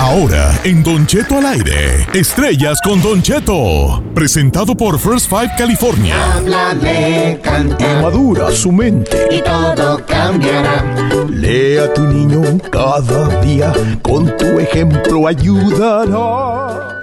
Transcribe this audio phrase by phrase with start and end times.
[0.00, 6.16] Ahora, en Don Cheto al aire, estrellas con Don Cheto, presentado por First Five California.
[6.36, 9.28] Háblame, canta Madura su mente.
[9.30, 10.82] y todo cambiará.
[11.28, 12.40] Lea a tu niño
[12.72, 13.74] cada día.
[14.00, 16.98] Con tu ejemplo ayudará.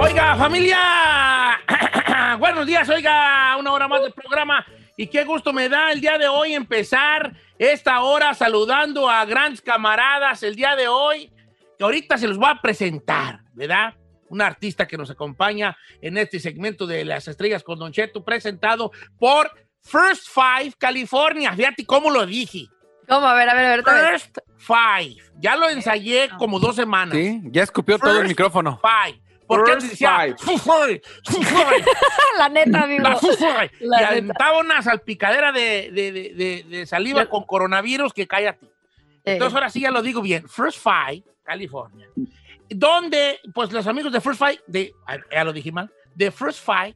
[0.00, 0.78] Oiga, familia.
[2.38, 4.64] Buenos días, oiga, una hora más del programa.
[4.98, 9.60] Y qué gusto me da el día de hoy empezar esta hora saludando a grandes
[9.60, 11.30] camaradas el día de hoy,
[11.76, 13.94] que ahorita se los voy a presentar, ¿verdad?
[14.30, 18.90] Un artista que nos acompaña en este segmento de las estrellas con Don Cheto, presentado
[19.18, 19.50] por
[19.82, 21.52] First Five California.
[21.52, 22.66] Fíjate cómo lo dije.
[23.06, 23.26] ¿Cómo?
[23.26, 24.10] A ver, a ver, a ver.
[24.10, 25.16] First Five.
[25.38, 27.14] Ya lo ensayé como dos semanas.
[27.14, 28.80] Sí, ya escupió todo el First micrófono.
[28.80, 29.20] Five.
[29.46, 30.36] Porque First antes decía, five.
[30.38, 31.84] "Fu- five, fu- five".
[32.38, 33.02] La neta, amigo.
[33.02, 34.08] La fufa, y La neta.
[34.08, 37.30] aventaba una salpicadera de, de- de- de- de saliva Ya.
[37.30, 38.66] con coronavirus que cállate.
[39.24, 40.48] Entonces ahora sí ya lo digo bien.
[40.48, 42.08] First Five, California.
[42.68, 44.92] Donde, pues los amigos de First Five, de,
[45.32, 46.94] ya lo dije mal, de First Five,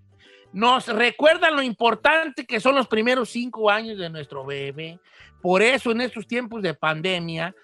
[0.53, 4.99] nos recuerdan lo importante que son los primeros cinco años de nuestro bebé.
[5.41, 7.55] Por eso en estos tiempos de pandemia,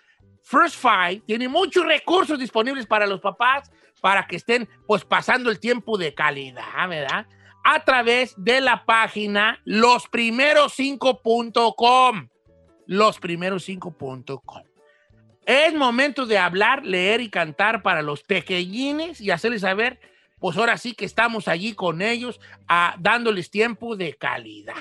[0.46, 3.68] First Five tiene muchos recursos disponibles para los papás
[4.00, 7.26] para que estén pues pasando el tiempo de calidad, ¿verdad?
[7.64, 12.28] A través de la página losprimeros5.com.
[12.86, 14.62] Losprimeros5.com.
[15.44, 19.98] Es momento de hablar, leer y cantar para los pequeñines y hacerles saber,
[20.38, 24.76] pues ahora sí que estamos allí con ellos, ah, dándoles tiempo de calidad.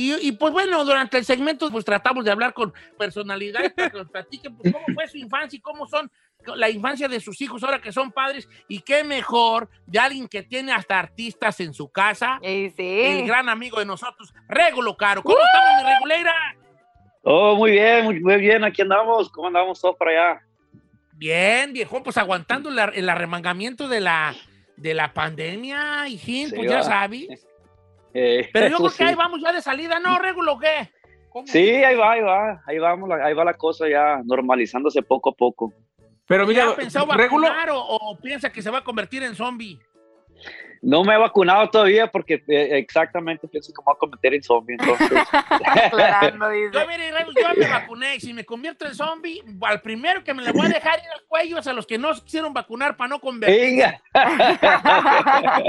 [0.00, 3.98] Y, y, pues bueno, durante el segmento pues tratamos de hablar con personalidades para que
[3.98, 6.08] nos platiquen pues, cómo fue su infancia y cómo son
[6.54, 10.44] la infancia de sus hijos ahora que son padres y qué mejor de alguien que
[10.44, 13.00] tiene hasta artistas en su casa, Y sí.
[13.02, 15.20] el gran amigo de nosotros, Regulo Caro.
[15.24, 16.34] ¿Cómo estamos, mi Reguleira?
[17.24, 20.42] Oh, muy bien, muy, muy bien, aquí andamos, ¿cómo andamos todos para allá?
[21.14, 24.32] Bien, viejo, pues aguantando la- el arremangamiento de la,
[24.76, 27.47] de la pandemia, hijín, Sí, pues ya sabes.
[28.14, 30.90] Eh, Pero yo creo que ahí vamos ya de salida, ¿no, Regulo, qué?
[31.28, 31.46] ¿Cómo?
[31.46, 35.34] Sí, ahí va, ahí va, ahí vamos, ahí va la cosa ya normalizándose poco a
[35.34, 35.72] poco.
[36.26, 39.22] Pero ¿Ya mira, ha pensado Regulo, vacunar o, o piensa que se va a convertir
[39.22, 39.78] en zombie?
[40.82, 44.42] No me he vacunado todavía porque eh, exactamente pienso que me voy a convertir en
[44.42, 45.08] zombie, entonces.
[45.10, 46.70] Dice.
[46.72, 50.42] Yo, mire, yo me vacuné y si me convierto en zombie, al primero que me
[50.42, 52.96] le voy a dejar ir al cuello es a los que no se quisieron vacunar
[52.96, 53.60] para no convertir.
[53.60, 54.00] Venga.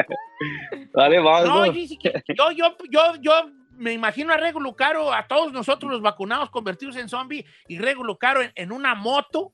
[0.94, 1.48] Dale, vamos.
[1.48, 3.50] No, yo, yo, yo, yo
[3.80, 8.18] me imagino a Regulo Caro, a todos nosotros los vacunados convertidos en zombie y Regulo
[8.18, 9.53] Caro en, en una moto,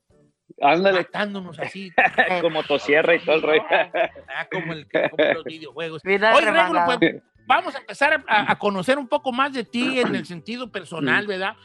[0.61, 1.91] Ándale, matándonos así,
[2.41, 3.63] con motosierra y todo el rollo.
[3.69, 6.01] ah, como, el, como los videojuegos.
[6.05, 9.99] Mira, Oye, Regulo, pues vamos a empezar a, a conocer un poco más de ti
[9.99, 11.55] en el sentido personal, ¿verdad?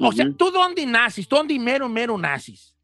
[0.00, 0.26] O sea.
[0.36, 1.28] ¿tú dónde naces?
[1.28, 2.76] ¿Tú dónde mero, mero naces?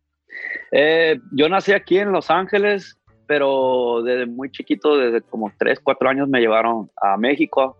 [0.72, 6.08] Eh, yo nací aquí en Los Ángeles, pero desde muy chiquito, desde como 3, 4
[6.08, 7.76] años me llevaron a México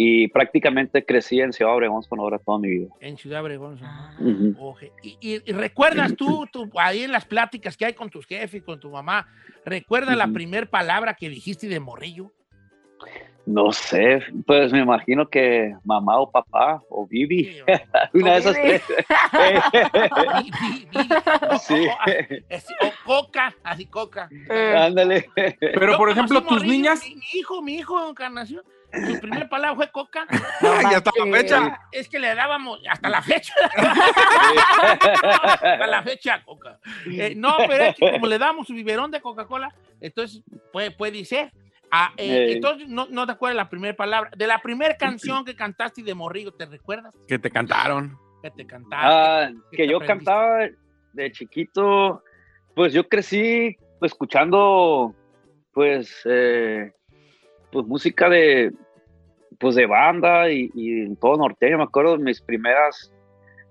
[0.00, 2.86] y prácticamente crecí en Ciudad Obregón, Sonora toda mi vida.
[3.00, 3.80] En Ciudad Obregón.
[5.02, 8.62] Y, y- y recuerdas tú, tú, ahí en las pláticas que hay con tus jefes,
[8.62, 9.26] con tu mamá,
[9.64, 10.34] ¿recuerdas la Ujú.
[10.34, 12.30] primer palabra que dijiste de morrillo?
[13.44, 17.58] No sé, pues me imagino que mamá o papá o Bibi,
[18.14, 18.82] una de esas tres.
[22.80, 24.28] O- coca, así coca.
[24.50, 25.30] Eh, Ándale.
[25.60, 28.62] pero Yo por ejemplo, tus morrillo, niñas, Mi, mi hijo, mi hijo, Encarnación,
[28.92, 30.26] su primer palabra fue coca.
[30.60, 31.80] Ay, hasta la fecha.
[31.92, 33.54] Es que le dábamos, hasta la fecha,
[35.62, 36.78] hasta la fecha coca.
[37.06, 41.24] Eh, no, pero es que como le damos su biberón de Coca-Cola, entonces puede, puede
[41.24, 41.52] ser.
[41.90, 42.52] Ah, eh.
[42.52, 44.30] Entonces, no, no te acuerdas la primera palabra.
[44.36, 47.14] De la primera canción que cantaste de Morrillo, ¿te recuerdas?
[47.26, 48.18] que te cantaron.
[48.42, 49.10] Que te cantaron.
[49.10, 50.24] Ah, ¿Qué que te yo aprendiste?
[50.26, 50.68] cantaba
[51.12, 52.22] de chiquito,
[52.74, 55.14] pues yo crecí pues, escuchando
[55.72, 56.92] pues eh,
[57.72, 58.72] pues música de
[59.58, 63.12] pues de banda y, y en todo norteño, me acuerdo de mis primeras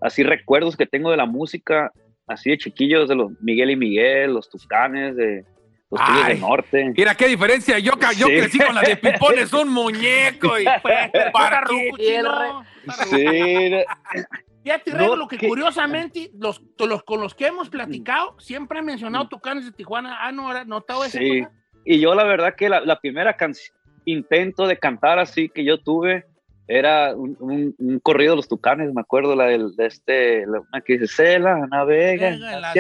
[0.01, 1.91] así recuerdos que tengo de la música
[2.27, 5.45] así de chiquillos de los Miguel y Miguel, los Tucanes de
[5.89, 6.31] los Tigres Ay.
[6.33, 6.93] del Norte.
[6.97, 7.79] Mira qué diferencia.
[7.79, 8.33] Yo, yo Sí.
[8.37, 10.59] crecí con la de Pipón, es un muñeco.
[10.59, 11.11] Y, Pues,
[11.97, 12.63] chino.
[13.09, 13.71] Sí,
[14.63, 18.79] Fíjate, No, Rego, lo que que- curiosamente, los, los con los que hemos platicado, siempre
[18.79, 20.17] han mencionado Tucanes de Tijuana.
[20.19, 21.43] Ah, no, ¿has notado esa Sí.
[21.43, 21.53] cosa?
[21.85, 23.73] Y yo la verdad que la, la primera canción,
[24.11, 26.25] intento de cantar así que yo tuve
[26.69, 30.59] era un, un- un corrido de los tucanes, me acuerdo, la del, de este, la,
[30.59, 32.73] una que dice, se la navega en la la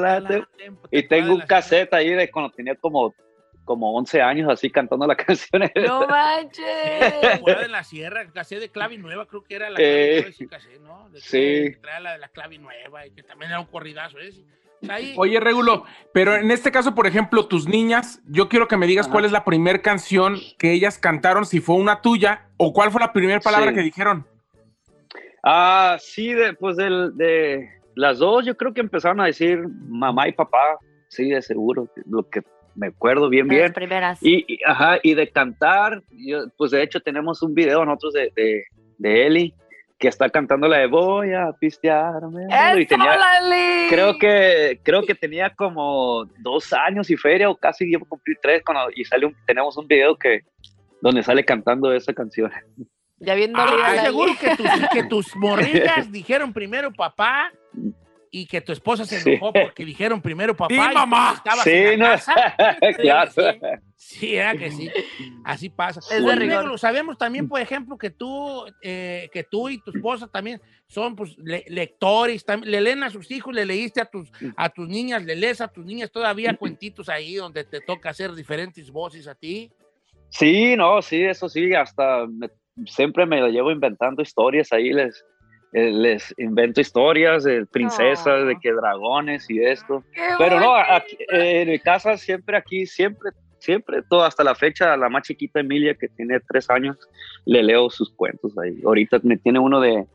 [0.00, 0.46] la la tem-".
[0.56, 3.14] tempo- Y tengo un cassette ahí de cuando tenía como
[3.64, 5.62] como 11 años así cantando la canción.
[5.86, 7.40] No manches.
[7.40, 10.32] Fuera de la sierra, casé de clave nueva, creo que era la Eh, clave nueva,
[10.32, 11.08] sí, casé, ¿no?
[11.10, 11.76] De- sí.
[12.00, 14.42] La de la clave nueva, y que también era un corridazo ese.
[14.88, 15.84] Ahí- Oye, Regulo,
[16.14, 19.12] pero en este caso, por ejemplo, tus niñas, yo quiero que me digas Ajá.
[19.12, 23.00] cuál es la primera canción que ellas cantaron, si fue una tuya, o cuál fue
[23.00, 23.74] la primera palabra Sí.
[23.76, 24.26] que dijeron.
[25.42, 30.28] Ah, sí, de, pues del- de las dos yo creo que empezaron a decir mamá
[30.28, 30.78] y papá,
[31.08, 32.42] sí, de seguro, lo que
[32.74, 33.72] me acuerdo bien, Las bien.
[33.72, 34.18] primeras.
[34.22, 38.32] Y, y- ajá, y de cantar, yo, pues de hecho tenemos un video nosotros de,
[38.36, 38.64] de,
[38.98, 39.54] de Eli,
[40.00, 42.46] que está cantando la de voy a pistearme.
[43.90, 48.38] creo que creo que tenía como dos años y feria o casi iba a cumplir
[48.40, 50.40] tres cuando y sale un- tenemos un video que
[51.02, 52.50] donde sale cantando esa canción.
[53.18, 57.52] Ya bien Ah, seguro que tus, que tus morrillas dijeron primero papá
[58.32, 59.30] y que tu esposa se Sí.
[59.30, 60.72] enojó porque dijeron primero papá.
[60.74, 61.32] Sí, y mamá.
[61.36, 62.34] estabas sí en la no casa.
[62.98, 63.30] claro
[63.96, 64.90] Sí, Sí, era que sí.
[65.44, 66.00] Así pasa.
[66.08, 66.62] de Oye, rigor.
[66.62, 71.14] Negro, sabemos también, por ejemplo, que tú, eh, que tú y tu esposa también son
[71.14, 74.88] pues, le- lectores, tam- le leen a sus hijos, le leíste a tus, a tus
[74.88, 79.26] niñas, le lees a tus niñas todavía cuentitos ahí donde te toca hacer diferentes voces
[79.28, 79.70] a ti.
[80.30, 82.48] sí no sí eso sí hasta me-
[82.86, 85.24] siempre me lo llevo inventando historias ahí les
[85.72, 88.44] eh, les invento historias de princesas Oh.
[88.46, 92.86] de que dragones y esto ¡Qué Pero no, aquí- eh, en mi casa siempre aquí,
[92.86, 96.96] siempre, siempre, todo hasta la fecha, la más chiquita Emilia, que tiene tres años,
[97.44, 98.80] le leo sus cuentos ahí.
[98.84, 100.06] Ahorita me tiene uno de,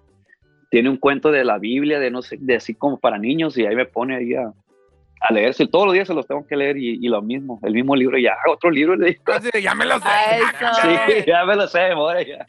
[0.72, 3.66] tiene un cuento de la Biblia, de no sé, de así como para niños, y
[3.66, 4.52] ahí me pone ahí a,
[5.28, 5.68] a leerse.
[5.68, 8.18] Todos los días se los tengo que leer y, y lo mismo, el mismo libro,
[8.18, 9.24] ya, otro libro, le digo.
[9.62, 10.08] Ya me lo sé.
[10.08, 10.74] A.
[10.82, 11.90] Sí, ya me lo sé,
[12.28, 12.46] ya.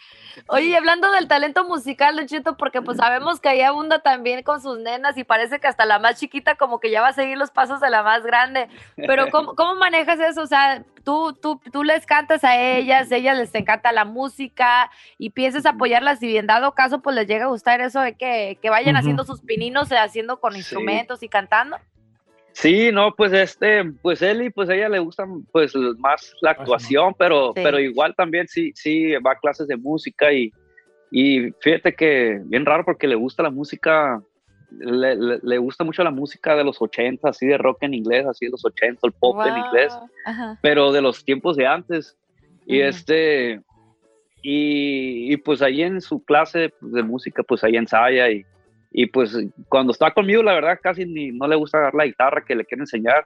[0.48, 4.42] Oye, y hablando del talento musical, Don Cheto, porque pues sabemos que ahí abunda también
[4.42, 7.12] con sus nenas y parece que hasta la más chiquita como que ya va a
[7.14, 8.68] seguir los pasos de la más grande.
[8.96, 10.42] Pero ¿cómo, cómo manejas eso?
[10.42, 15.30] O sea, tú, tú, tú les cantas a ellas, ellas les encanta la música y
[15.30, 18.68] piensas apoyarlas y en dado caso pues les llega a gustar eso de que, que
[18.70, 20.58] vayan haciendo sus pininos, eh, haciendo con Sí.
[20.58, 21.78] instrumentos y cantando.
[22.58, 27.14] Sí, no, pues este, pues Eli, pues a ella le gusta pues más la actuación,
[27.18, 27.60] pero, Sí.
[27.62, 30.50] pero igual también sí, sí va a clases de música y,
[31.10, 34.22] y fíjate que bien raro porque le gusta la música,
[34.70, 38.24] le, le- le gusta mucho la música de los 80, así de rock en inglés,
[38.26, 39.62] así de los 80, el pop en Wow.
[39.66, 40.58] inglés, Ajá.
[40.62, 42.16] pero de los tiempos de antes.
[42.64, 42.88] Y Ujú.
[42.88, 43.60] este,
[44.42, 48.44] y, y, pues ahí en su clase pues, de música, pues ahí ensaya y,
[48.90, 49.36] y pues
[49.68, 52.64] cuando está conmigo, la verdad casi ni, no le gusta dar la guitarra que le
[52.64, 53.24] quiero enseñar,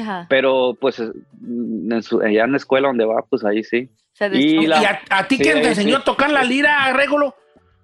[0.00, 0.26] Ajá.
[0.28, 1.00] pero pues
[1.40, 3.88] mm, en su- allá en la escuela donde va, pues ahí sí.
[4.32, 6.02] Y la- ¿Y a, a ti Sí, quién te enseñó sí.
[6.02, 7.34] a tocar la lira, Régulo?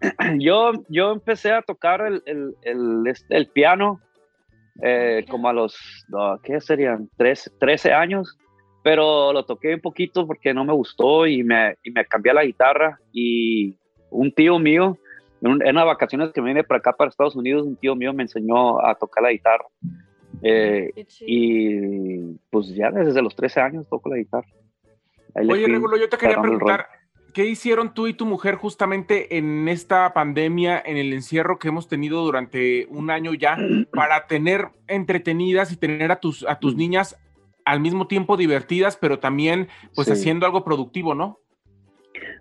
[0.38, 4.00] Yo, yo empecé a tocar el, el, el, este, el piano
[4.82, 5.76] eh, como a los,
[6.08, 7.08] no, ¿qué serían?
[7.16, 8.36] Tres- 13 años,
[8.82, 12.36] pero lo toqué un poquito porque no me gustó y me, y me cambié a
[12.36, 13.76] la guitarra y
[14.10, 14.98] un tío mío,
[15.42, 17.94] en, un- en unas vacaciones que me vine para acá, para Estados Unidos, un tío
[17.94, 19.66] mío me enseñó a tocar la guitarra.
[20.42, 20.90] Eh,
[21.20, 24.46] y pues ya desde los 13 años toco la guitarra.
[25.34, 26.86] Ahí Oye, Regulo, yo te quería preguntar,
[27.32, 31.88] ¿qué hicieron tú y tu mujer justamente en esta pandemia, en el encierro que hemos
[31.88, 33.56] tenido durante un año ya,
[33.92, 37.16] para tener entretenidas y tener a tus, a tus niñas
[37.64, 40.14] al mismo tiempo divertidas, pero también pues Sí.
[40.14, 41.38] haciendo algo productivo, ¿no?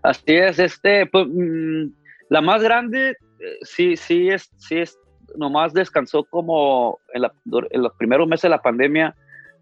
[0.03, 1.91] Así es, este, pues, mm,
[2.31, 4.97] la más grande, eh, sí, sí es, sí es,
[5.35, 9.13] nomás descansó como en, la- dur- en los primeros meses de la pandemia,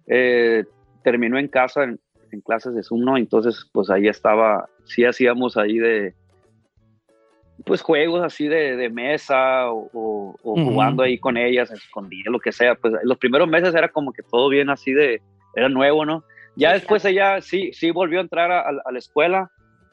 [0.05, 0.63] eh,
[1.03, 1.99] terminó en casa en,
[2.31, 3.17] en clases de Zoom, ¿no?
[3.17, 6.13] Entonces, pues ahí estaba, sí hacíamos ahí de,
[7.65, 10.63] pues juegos así de, de mesa o, o- o Ujú.
[10.65, 12.75] jugando ahí con ellas, escondidas, lo que sea.
[12.75, 15.21] Pues los primeros meses era como que todo bien así de,
[15.55, 16.23] era nuevo, ¿no?
[16.55, 19.49] Ya después ella sí, sí volvió a entrar a, a la escuela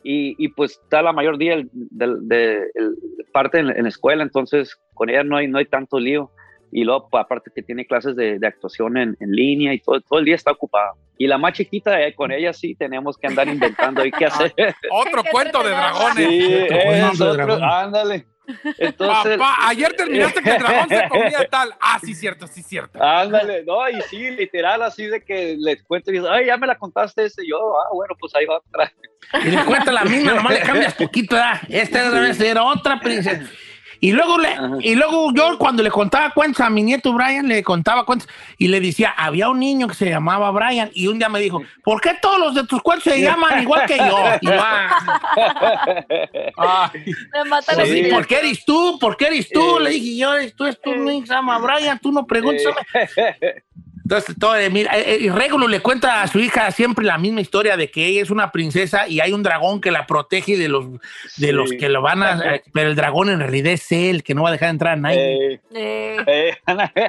[0.08, 2.96] y, y, pues está la mayor día del- del- de, el-
[3.32, 6.30] parte en, en la escuela, entonces con ella no hay, no hay tanto lío.
[6.72, 10.00] Y luego, pa- aparte que tiene clases de, de actuación en, en línea y todo,
[10.00, 10.92] todo el día está ocupada.
[11.16, 14.52] Y la más chiquita, eh, con ella sí tenemos que andar inventando ahí qué hacer.
[14.90, 16.28] Otro cuento de dragones.
[16.28, 17.62] Sí, es de otro- dragón.
[17.64, 18.26] ándale.
[18.78, 21.74] Entonces, Papá, ayer terminaste que el dragón se comía tal.
[21.80, 23.02] Ah, sí, cierto, sí, cierto.
[23.02, 26.66] Ándale, no, y sí, literal, así de que les cuento y dices, ay, ya me
[26.66, 28.92] la contaste ese, y yo, ah, bueno, pues ahí va otra.
[29.44, 31.60] Y le cuenta la misma, nomás le cambias poquito, ¿verdad?
[31.68, 33.50] Esta debe ser otra princesa.
[34.00, 34.70] Y luego, le, Ajá.
[34.80, 38.68] y luego yo cuando le contaba cuentos a mi nieto Brian, le contaba cuentos y
[38.68, 42.00] le decía, había un niño que se llamaba Brian y un día me dijo, ¿por
[42.00, 44.18] qué todos los de tus cuentos se llaman igual que yo?
[44.40, 44.98] Y yo, "Ah,
[46.92, 48.10] Ay, Me mata la pues, ¿y Sí.
[48.10, 48.98] ¿por qué eres tú?
[49.00, 49.78] ¿Por qué eres tú?
[49.78, 49.82] Eh.
[49.84, 52.62] Le dije yo, eres tú, es tu niño, se llama Brian, tú no preguntas.
[54.06, 57.76] Entonces, todo, mira, eh, eh, Regulo le cuenta a su hija siempre la misma historia
[57.76, 60.86] de que ella es una princesa y hay un dragón que la protege de los,
[61.38, 62.54] de los que lo van a...
[62.54, 64.96] eh, Pero el dragón en realidad es él, que no va a dejar entrar a
[64.96, 65.54] nadie.
[65.54, 66.56] Eh, Eh, eh,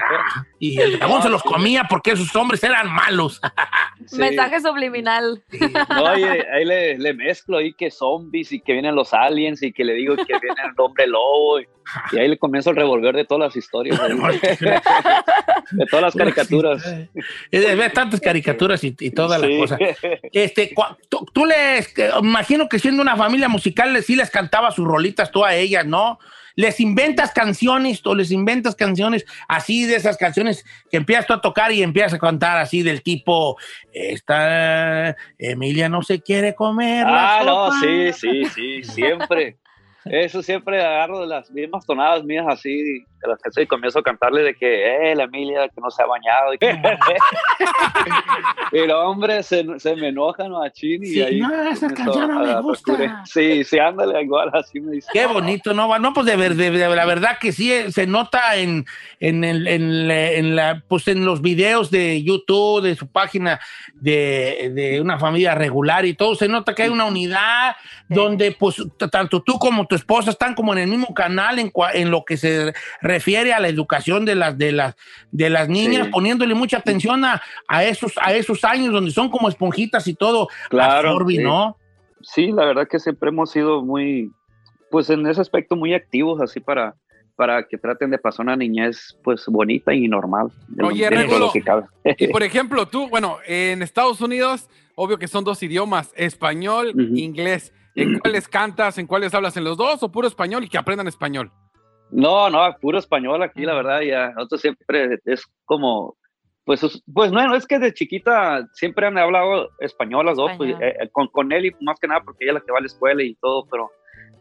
[0.59, 3.39] Y el dragón se los comía porque esos hombres eran malos.
[4.07, 4.17] sí.
[4.17, 5.43] Mensaje subliminal.
[5.89, 9.83] No, ahí le, le mezclo ahí que zombies y que vienen los aliens y que
[9.83, 11.59] le digo que viene el hombre lobo.
[11.59, 11.67] Y,
[12.13, 13.99] y ahí le comienzo a revolver de todas las historias,
[15.71, 16.83] de todas las caricaturas.
[17.51, 19.57] Es de ver tantas caricaturas y, y toda la Sí.
[19.59, 19.77] cosa.
[20.33, 24.85] Este, cua- tú, tú les, imagino que siendo una familia musical, sí les cantaba sus
[24.87, 26.19] rolitas tú a ellas, ¿no?
[26.57, 31.39] Les inventas canciones o les inventas canciones así de esas canciones que empiezas tú a
[31.39, 33.55] tocar y empiezas a cantar así del tipo,
[33.93, 37.05] esta Emilia no se quiere comer.
[37.07, 37.79] Ah, no, sopa".
[37.79, 39.57] sí, sí, sí, siempre.
[40.11, 44.03] Eso siempre agarro de las mismas tonadas mías así, de las canciones y comienzo a
[44.03, 46.53] cantarle de que, eh, la Emilia que no se ha bañado.
[46.53, 46.79] Y, que-
[48.71, 51.39] y los hombres se, se me enojan a Chini Sí, y ahí.
[51.39, 53.23] no, esa canción no me gusta.
[53.25, 55.09] Sí, sí, ándale, igual, así me dice.
[55.13, 55.97] Qué bonito, ¿no?
[55.99, 58.85] No, pues de, de- de- la verdad que sí eh, se nota en,
[59.19, 63.59] en, el- en la- en la, pues en los videos de YouTube, de su página
[63.95, 67.75] de, de una familia regular y todo, se nota que hay una unidad
[68.09, 68.75] donde pues
[69.11, 72.37] tanto tú como tu esposa están como en el mismo canal en, en lo que
[72.37, 72.73] se
[73.07, 74.95] refiere a la educación de las, de las,
[75.31, 76.11] de las niñas, Sí.
[76.11, 80.47] poniéndole mucha atención a, a, esos, a esos años donde son como esponjitas y todo,
[80.69, 81.43] Claro, absorbe, sí.
[81.43, 81.77] ¿no?
[82.21, 84.31] Sí, la verdad que siempre hemos sido muy,
[84.91, 86.95] pues en ese aspecto muy activos, así para,
[87.35, 90.47] para que traten de pasar una niñez pues bonita y normal.
[90.67, 91.83] de lo- Oye, dentro de Regulo, lo que cabe.
[92.17, 97.15] Y por ejemplo, tú, bueno, en Estados Unidos, obvio que son dos idiomas, español, Ujú.
[97.15, 97.73] inglés.
[97.95, 101.07] ¿En cuáles cantas, en cuáles hablas en los dos o puro español y que aprendan
[101.07, 101.51] español?
[102.11, 104.29] No, no, puro español aquí, la verdad, ya.
[104.31, 106.15] Nosotros siempre es como,
[106.65, 110.75] pues, es- pues no, es que de chiquita siempre han hablado español las dos, pues,
[110.81, 112.87] eh, con, con Nelly más que nada porque ella es la que va a la
[112.87, 113.91] escuela y todo, pero,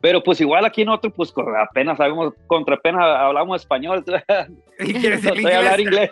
[0.00, 4.04] pero pues igual aquí nosotros, pues apenas sabemos, contra apenas hablamos español,
[4.78, 6.10] ¿Y quieres no sé hablar inglés.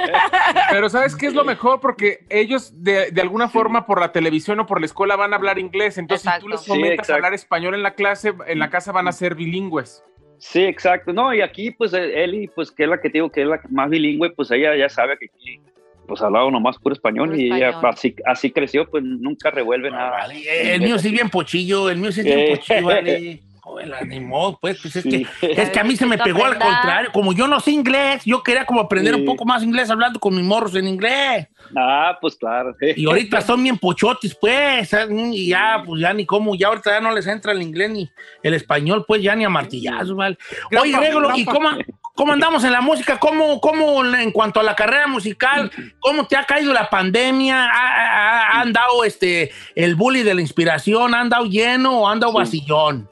[0.70, 1.80] Pero ¿sabes qué es lo mejor?
[1.80, 5.36] Porque ellos de, de alguna forma por la televisión o por la escuela van a
[5.36, 5.98] hablar inglés.
[5.98, 6.80] Entonces, si tú les Exacto.
[6.80, 7.14] Sí, exacto.
[7.14, 10.04] hablar español en la clase, en la casa van a ser bilingües.
[10.38, 11.12] Sí, exacto.
[11.12, 13.48] No, y aquí, pues, eh, Eli, pues, que es la que te digo que es
[13.48, 15.60] la más bilingüe, pues ella ya sabe que aquí,
[16.06, 20.10] pues, hablaba nomás puro español Puro y ella así, así creció, pues, nunca revuelve nada.
[20.10, 23.40] vale, El mío sí bien pochillo, el mío sí bien pochillo, vale.
[23.76, 25.26] Joder, la- ni modo, pues, pues es Sí.
[25.40, 27.10] que es que a mí se me pegó al contrario.
[27.12, 29.20] Como yo no sé inglés, yo quería como aprender Sí.
[29.20, 31.48] un poco más inglés hablando con mis morros en inglés.
[31.76, 32.74] Ah, pues, claro.
[32.80, 34.88] Y ahorita son bien pochotes, pues.
[34.88, 35.08] ¿sabes?
[35.32, 38.10] Y ya, pues ya ni cómo, ya ahorita ya no les entra el inglés ni
[38.42, 40.38] el español, pues ya ni a martillazos, ¿vale?
[40.80, 41.68] Oye, Grapa, Regulo, ¿y cómo,
[42.14, 43.18] cómo andamos en la música?
[43.18, 47.64] ¿Cómo, ¿Cómo, en cuanto a la carrera musical, cómo te ha caído la pandemia?
[47.64, 51.14] ¿Ha, ha- ha andado este, el bully de la inspiración?
[51.14, 52.38] ¿Ha andado lleno o ha andado Sí.
[52.38, 53.08] vacillón?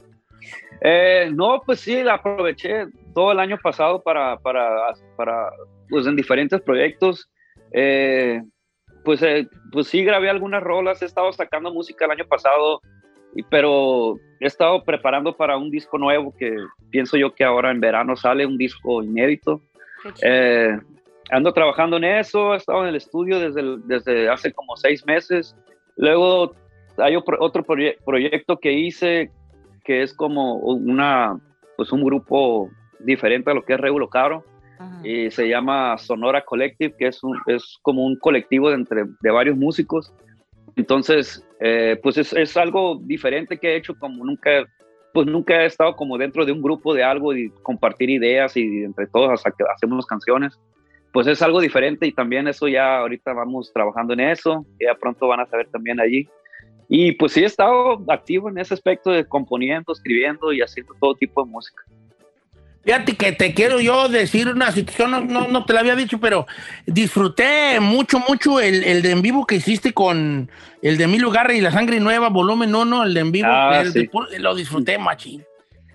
[0.86, 5.50] Eh, no, pues sí, la aproveché todo el año pasado para, para, para
[5.88, 7.30] pues en diferentes proyectos.
[7.72, 8.42] Eh,
[9.02, 12.80] pues, eh, pues sí, grabé algunas rolas, he estado sacando música el año pasado,
[13.50, 16.54] pero he estado preparando para un disco nuevo que
[16.90, 19.62] pienso yo que ahora en verano sale un disco inédito.
[20.22, 20.78] Eh,
[21.30, 25.04] ando trabajando en eso, he estado en el estudio desde, el- desde hace como seis
[25.06, 25.56] meses.
[25.96, 26.54] Luego
[26.98, 29.30] hay otro, otro proye- proyecto que hice
[29.84, 31.38] que es como una,
[31.76, 34.44] pues un grupo diferente a lo que es Regulo Caro
[34.78, 35.00] Ajá.
[35.06, 39.30] y se llama Sonora Collective, que es, un- es como un colectivo de, entre, de
[39.30, 40.12] varios músicos.
[40.76, 44.50] Entonces, eh, pues es, es algo diferente que he hecho como nunca,
[45.12, 48.82] pues nunca he estado como dentro de un grupo de algo y compartir ideas y
[48.82, 50.58] entre todos hasta que hacemos canciones.
[51.12, 55.28] Pues es algo diferente y también eso ya ahorita vamos trabajando en eso, ya pronto
[55.28, 56.28] van a saber también allí.
[56.88, 61.14] Y pues sí he estado activo en ese aspecto de componiendo, escribiendo y haciendo todo
[61.14, 61.82] tipo de música.
[62.84, 66.18] Fíjate que te quiero yo decir una situación, no, no, no te la había dicho,
[66.20, 66.46] pero
[66.84, 70.50] disfruté mucho, mucho el, el de en vivo que hiciste con
[70.82, 73.80] el de Emilio Garra y La Sangre Nueva, volumen 1, el de en vivo, Ah,
[73.80, 74.10] el de sí.
[74.38, 75.42] lo disfruté, machín.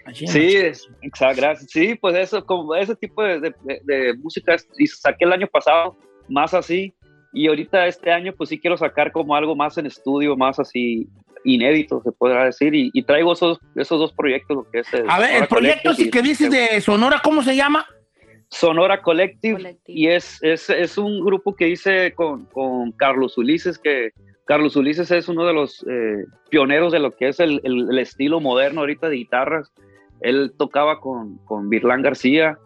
[0.03, 0.55] Machín, Sí,
[1.03, 1.69] exacto, gracias.
[1.69, 3.53] Sí, pues eso, como ese tipo de, de-
[3.83, 5.95] de- música saqué el año pasado
[6.27, 6.91] más así
[7.33, 11.07] y ahorita este año pues sí quiero sacar como algo más en estudio, más así
[11.45, 15.09] inédito se podrá decir y, y traigo esos, esos dos proyectos, lo que es el
[15.09, 17.85] A ver, el Sonora proyecto Collective ese que y- dices de Sonora, ¿cómo se llama?
[18.49, 19.99] Sonora Collective, Collective.
[19.99, 24.09] y es, es, es un grupo que hice con, con Carlos Ulises, que
[24.45, 27.99] Carlos Ulises es uno de los eh, pioneros de lo que es el, el- el
[27.99, 29.71] estilo moderno ahorita de guitarras.
[30.21, 32.57] Él tocaba con, con Virlán García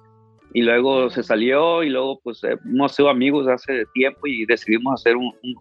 [0.54, 5.02] y luego se salió y luego pues eh, hemos sido amigos hace tiempo y decidimos
[5.02, 5.56] hacer un, un-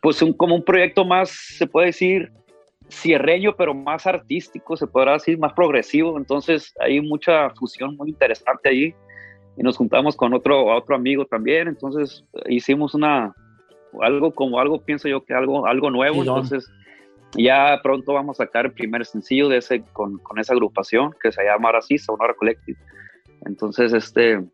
[0.00, 2.32] pues un, como un proyecto más, se puede decir,
[2.90, 6.18] cierreño, pero más artístico, se podrá decir, más progresivo.
[6.18, 8.94] Entonces hay mucha fusión muy interesante ahí.
[9.56, 11.68] Y nos juntamos con otro, otro amigo también.
[11.68, 13.32] Entonces hicimos una,
[14.00, 16.22] algo como algo, pienso yo que algo, algo nuevo.
[16.22, 16.38] Chidón.
[16.38, 16.68] Entonces
[17.36, 21.30] ya pronto vamos a sacar el primer sencillo de ese, con, con esa agrupación que
[21.30, 22.78] se llama ahora sí, Sonora Collective.
[23.46, 24.44] Entonces, este,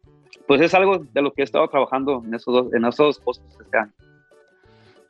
[0.46, 3.18] pues es algo de lo que he estado trabajando en esos dos, en esos dos
[3.20, 3.92] cosas este año.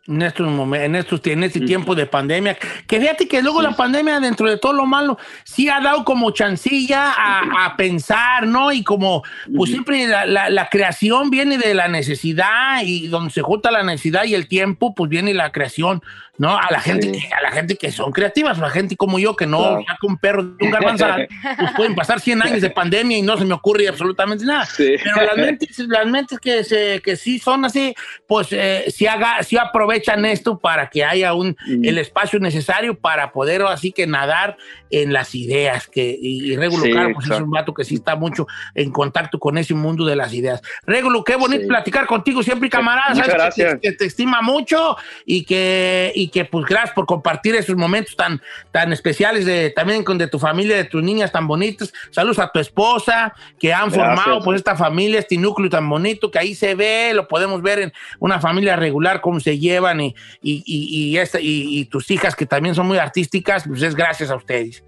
[0.09, 3.73] En estos momentos, en estos, en este tiempo de pandemia, que fíjate que luego la
[3.77, 8.73] pandemia, dentro de todo lo malo, sí ha dado como chancilla a, a pensar, ¿no?
[8.73, 9.23] Y como,
[9.55, 13.83] pues siempre la, la- la creación viene de la necesidad y donde se junta la
[13.83, 16.03] necesidad y el tiempo, pues viene la creación,
[16.39, 16.57] ¿no?
[16.57, 17.27] A la gente, Sí.
[17.37, 19.85] a la gente que son creativas, a la gente como yo que no Claro.
[19.87, 23.37] saca un perro de un garbanzal, pues pueden pasar 100 años de pandemia y no
[23.37, 24.65] se me ocurre absolutamente nada.
[24.65, 24.95] Sí.
[25.03, 27.95] Pero las mentes, las mentes que, se, que sí son así,
[28.27, 31.85] pues eh, sí, haga, sí aprovechan esto para que haya un, Mm.
[31.85, 34.57] el espacio necesario para poder así que nadar
[34.91, 35.87] en las ideas.
[35.89, 37.45] Que, y, y Régulo Sí, Caro, pues es exacto.
[37.45, 40.63] un vato que sí está mucho en contacto con ese mundo de las ideas.
[40.87, 41.69] Régulo, qué bonito Sí.
[41.69, 43.15] platicar contigo siempre, camarada.
[43.15, 43.81] Muchas Sabes que te- gracias.
[43.83, 48.41] Que, te estima mucho y que, y que pues gracias por compartir esos momentos tan,
[48.71, 51.93] tan especiales de, también con de tu familia, de tus niñas tan bonitas.
[52.11, 54.05] Saludos a tu esposa que han Gracias.
[54.07, 57.79] formado pues esta familia, este núcleo tan bonito que ahí se ve, lo podemos ver
[57.81, 62.11] en una familia regular, cómo se llevan y, y, y, y esta- y- y tus
[62.11, 64.85] hijas que también son muy artísticas, pues es gracias a ustedes.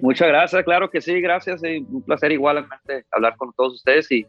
[0.00, 1.62] Muchas gracias, claro que sí, gracias.
[1.64, 4.24] y un placer igualmente hablar con todos ustedes y,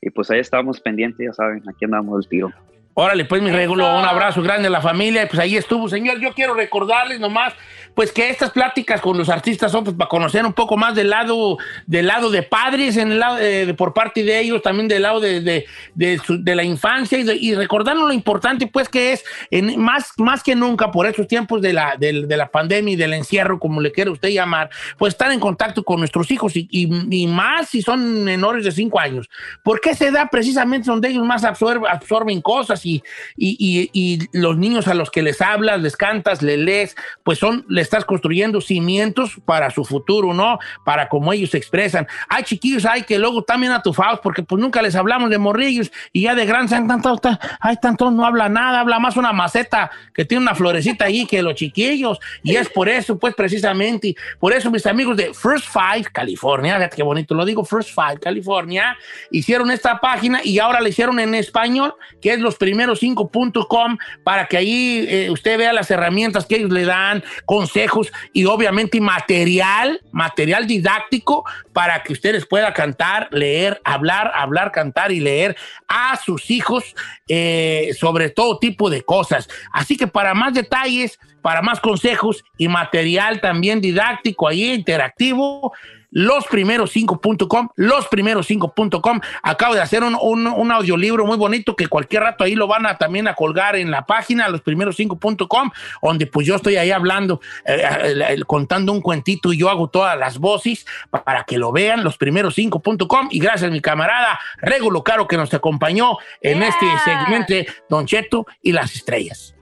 [0.00, 2.52] y pues ahí estamos pendientes, ya saben, aquí andamos el tiro.
[2.94, 5.22] Órale, pues mi regulo, un abrazo grande a la familia.
[5.22, 6.20] y Pues ahí estuvo, señor.
[6.20, 7.54] Yo quiero recordarles nomás,
[7.94, 11.10] pues que estas pláticas con los artistas son pues, para conocer un poco más del
[11.10, 15.02] lado, del lado de padres, en el lado eh, por parte de ellos, también del
[15.02, 19.12] lado de, de, de su- de la infancia y, y recordarnos lo importante, pues que
[19.12, 22.96] es en, más, más que nunca por estos tiempos de la, de la pandemia y
[22.96, 26.66] del encierro, como le quiera usted llamar, pues estar en contacto con nuestros hijos y,
[26.70, 26.88] y-
[27.22, 29.28] y más si son menores de 5 años.
[29.62, 33.02] Porque esa edad precisamente donde ellos más absorben, absorben cosas y,
[33.36, 38.04] y- los niños a los que les hablas, les cantas, les lees, pues son, estás
[38.04, 40.58] construyendo cimientos para su futuro, ¿no?
[40.84, 42.06] Para como ellos se expresan.
[42.28, 46.22] Hay chiquillos, hay que luego también atufados porque pues nunca les hablamos de morrillos y
[46.22, 47.20] ya de grandes, hay tantos,
[47.60, 51.42] hay tantos, no habla nada, habla más una maceta que tiene una florecita ahí que
[51.42, 52.18] los chiquillos.
[52.42, 56.96] Y es por eso, pues precisamente, por eso mis amigos de First Five, California, fíjate
[56.96, 58.96] qué bonito lo digo, First Five, California,
[59.30, 64.46] hicieron esta página y ahora la hicieron en español, que es los primeros 5.com, para
[64.46, 67.22] que ahí eh, usted vea las herramientas que ellos le dan,
[67.72, 75.10] consejos y obviamente material, material didáctico para que ustedes puedan cantar, leer, hablar, hablar, cantar
[75.10, 75.56] y leer
[75.88, 76.94] a sus hijos
[77.28, 79.48] eh, sobre todo tipo de cosas.
[79.72, 85.72] Así que para más detalles, para más consejos y material también didáctico ahí interactivo,
[86.12, 89.20] losprimeros5.com, losprimeros5.com.
[89.42, 92.86] Acabo de hacer un, un, un audiolibro muy bonito que cualquier rato ahí lo van
[92.86, 95.70] a también a colgar en la página, losprimeros5.com,
[96.02, 100.38] donde pues yo estoy ahí hablando, eh, contando un cuentito y yo hago todas las
[100.38, 103.28] voces pa- para que lo vean, losprimeros5.com.
[103.30, 107.54] Y gracias a mi camarada Regulo Caro que nos acompañó en este segmento
[107.88, 109.54] Don Cheto y las estrellas.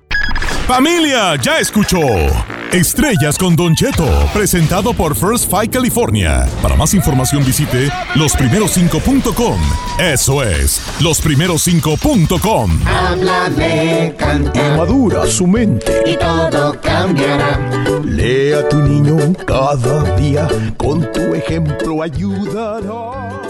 [0.70, 1.98] Familia, ya escuchó.
[2.70, 6.48] Estrellas con Don Cheto, presentado por First Five California.
[6.62, 9.60] Para más información visite losprimeros5.com.
[9.98, 12.86] Eso es, losprimeros5.com.
[12.86, 16.04] Háblale, canta Madura su mente.
[16.06, 17.58] y todo cambiará.
[18.04, 20.46] Lea a tu niño cada día.
[20.76, 23.40] Con tu ejemplo ayudará.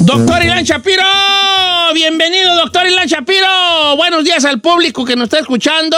[0.00, 1.02] Doctor Ilan Shapiro,
[1.94, 3.96] bienvenido, doctor Ilan Shapiro.
[3.96, 5.96] Buenos días al público que nos está escuchando.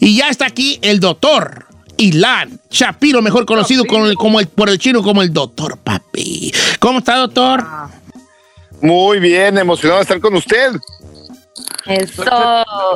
[0.00, 4.68] Y ya está aquí el doctor Ilan Shapiro, mejor conocido como el, como el- por
[4.68, 6.52] el chino como el doctor Papi.
[6.78, 7.64] ¿Cómo está, doctor?
[8.80, 10.72] Muy bien, emocionado de estar con usted.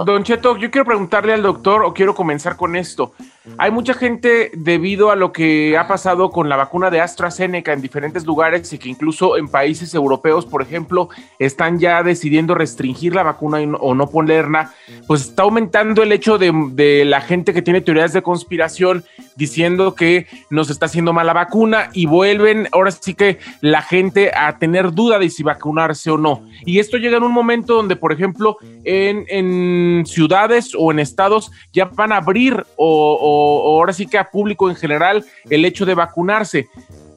[0.04, 3.12] Don Cheto, yo quiero preguntarle al doctor, o quiero comenzar con esto.
[3.58, 7.80] Hay mucha gente debido a lo que ha pasado con la vacuna de AstraZeneca en
[7.80, 13.22] diferentes lugares y que incluso en países europeos, por ejemplo, están ya decidiendo restringir la
[13.22, 14.72] vacuna o no ponerla,
[15.06, 19.04] pues está aumentando el hecho de, la gente que tiene teorías de conspiración
[19.36, 24.58] diciendo que nos está haciendo mala vacuna y vuelven ahora sí que la gente a
[24.58, 26.46] tener duda de si vacunarse o no.
[26.64, 31.86] Y esto llega en un momento donde, por ejemplo, en, ciudades o en estados ya
[31.86, 35.94] van a abrir o- o ahora sí que a público en general el hecho de
[35.94, 36.68] vacunarse.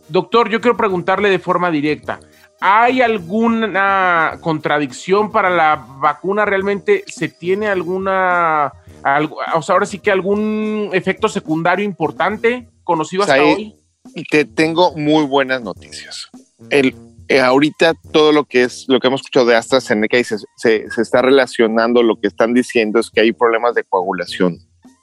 [0.07, 2.19] Doctor, yo quiero preguntarle de forma directa.
[2.61, 6.45] ¿Hay alguna contradicción para la vacuna?
[6.45, 13.23] ¿Realmente se tiene alguna, algo- o sea, ahora sí que algún efecto secundario importante conocido
[13.23, 13.75] hasta Said, hoy?
[14.29, 16.27] te tengo muy buenas noticias.
[16.69, 16.95] El,
[17.29, 20.89] eh, ahorita todo lo que es lo que hemos escuchado de AstraZeneca y se, se-
[20.89, 24.57] se está relacionando, lo que están diciendo es que hay problemas de coagulación.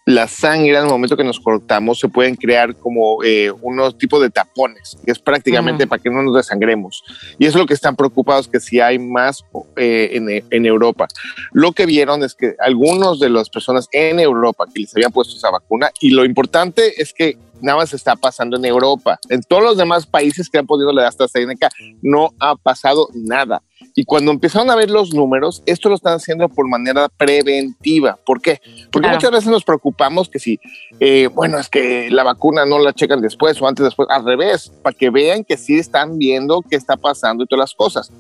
[0.07, 4.31] La sangre al momento que nos cortamos se pueden crear como eh, unos tipos de
[4.31, 5.89] tapones, que es prácticamente Ujú.
[5.89, 7.03] para que no nos desangremos.
[7.41, 11.09] Y eso es lo que están preocupados, que si hay más eh, en, en Europa.
[11.53, 15.37] Lo que vieron es que algunos de las personas en Europa que les habían puesto
[15.37, 19.19] esa vacuna, y lo importante es que nada más está pasando en Europa.
[19.29, 21.69] En todos los demás países que han podido la AstraZeneca
[22.01, 23.63] no ha pasado nada.
[23.99, 28.19] Y cuando empezaron a ver los números, esto lo están haciendo por manera preventiva.
[28.27, 28.61] ¿Por qué?
[28.93, 29.17] Porque Claro.
[29.17, 30.61] muchas veces nos preocupamos que si,
[31.01, 34.71] eh, bueno, es que la vacuna no la checan después o antes después, al revés,
[34.83, 38.13] para que vean que sí están viendo qué está pasando y todas las cosas.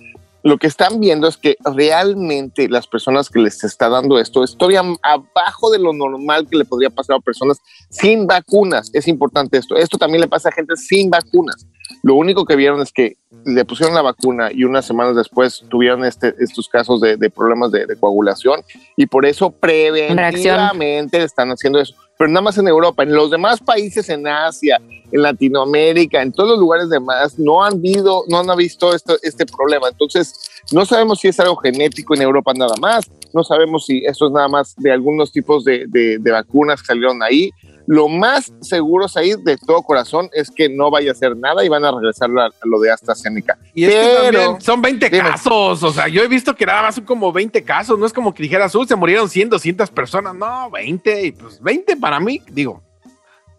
[0.42, 4.56] Lo que están viendo es que realmente las personas que les está dando esto es
[4.56, 7.58] todavía abajo de lo normal que le podría pasar a personas
[7.90, 8.88] sin vacunas.
[8.94, 9.76] Es importante esto.
[9.76, 11.66] Esto también le pasa a gente sin vacunas.
[12.02, 16.04] Lo único que vieron es que le pusieron la vacuna y unas semanas después tuvieron
[16.04, 18.62] este, estos casos de, de problemas de, de coagulación
[18.96, 21.94] y por eso preventivamente están haciendo eso.
[22.18, 24.80] Pero nada más en Europa, en los demás países en Asia,
[25.12, 29.44] en Latinoamérica, en todos los lugares demás, no han visto, no han visto esto, este
[29.44, 29.88] problema.
[29.88, 34.26] Entonces, no sabemos si es algo genético en Europa nada más, no sabemos si esto
[34.26, 37.50] es nada más de algunos tipos de, de- de vacunas que salieron ahí.
[37.88, 41.68] Lo más seguro, ahí de todo corazón, es que no vaya a hacer nada y
[41.68, 43.56] van a regresar a, lo de AstraZeneca.
[43.74, 46.82] Y es que Pero- también son 20 casos, o sea, yo he visto que nada
[46.82, 49.90] más son como 20 casos, no es como que dijeras, uy, se murieron 100, 200
[49.90, 52.82] personas, no, 20, y pues 20 para mí, digo,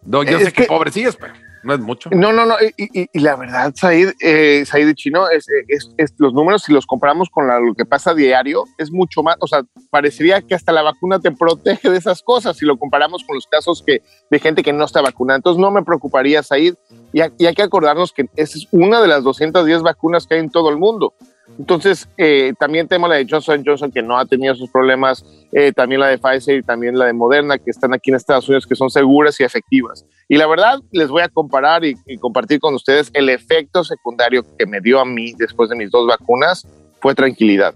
[0.03, 2.09] no, yo Es sé que, que- pobrecillos, pero no es mucho.
[2.11, 2.55] No, no, no.
[2.77, 7.47] Y, la verdad, Said, eh, Said Chino, es, es- los números, si los comparamos con
[7.47, 9.35] lo que pasa diario, es mucho más.
[9.39, 13.23] O sea, parecería que hasta la vacuna te protege de esas cosas si lo comparamos
[13.25, 15.37] con los casos que, de gente que no está vacunada.
[15.37, 16.75] Entonces, no me preocuparía, Said.
[17.13, 20.39] Y, y hay que acordarnos que esa es una de las 210 vacunas que hay
[20.41, 21.13] en todo el mundo.
[21.57, 25.71] Entonces, eh, también tenemos la de Johnson Johnson, que no ha tenido sus problemas, eh,
[25.71, 28.67] también la de Pfizer y también la de Moderna, que están aquí en Estados Unidos,
[28.67, 30.05] que son seguras y efectivas.
[30.27, 34.65] Y la verdad, les voy a comparar y, compartir con ustedes el efecto secundario que
[34.65, 36.67] me dio a mí después de mis dos vacunas,
[36.99, 37.73] fue tranquilidad.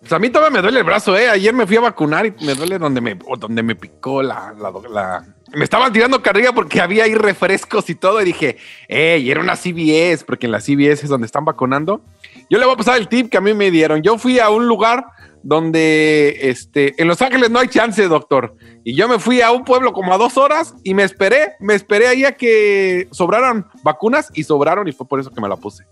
[0.00, 1.28] Pues a mí todavía me duele el brazo, ¿eh?
[1.28, 4.54] Ayer me fui a vacunar y me duele donde me, donde me picó la,
[4.92, 8.56] la- Me estaban tirando carrilla porque había ahí refrescos y todo y dije,
[8.88, 9.30] ¡ey!
[9.30, 12.02] Era una CVS, porque en la CVS es donde están vacunando.
[12.50, 14.02] Yo le voy a pasar el tip que a mí me dieron.
[14.02, 15.06] Yo fui a un lugar
[15.42, 18.56] donde, este, en Los Ángeles no hay chance, doctor.
[18.82, 21.74] Y yo me fui a un pueblo como a dos horas y me esperé, me
[21.74, 25.56] esperé ahí a que sobraran vacunas y sobraron y fue por eso que me la
[25.56, 25.84] puse.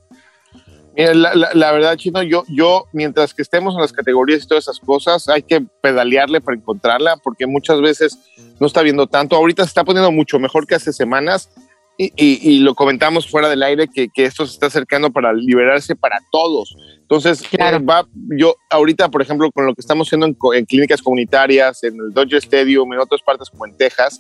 [0.97, 4.47] Mira, la, la- la verdad, Chino, yo, yo, mientras que estemos en las categorías y
[4.47, 8.19] todas esas cosas, hay que pedalearle para encontrarla, porque muchas veces
[8.61, 9.37] no está viendo tanto.
[9.37, 11.51] Ahorita se está poniendo mucho mejor que hace semanas,
[11.99, 15.33] y, y- y lo comentamos fuera del aire, que, que esto se está acercando para
[15.35, 16.75] liberarse para todos.
[17.03, 18.07] Entonces, eh, va,
[18.39, 22.11] yo ahorita, por ejemplo, con lo que estamos haciendo en, en clínicas comunitarias, en el
[22.15, 24.19] Dodger Stadium, en otras partes como en Texas,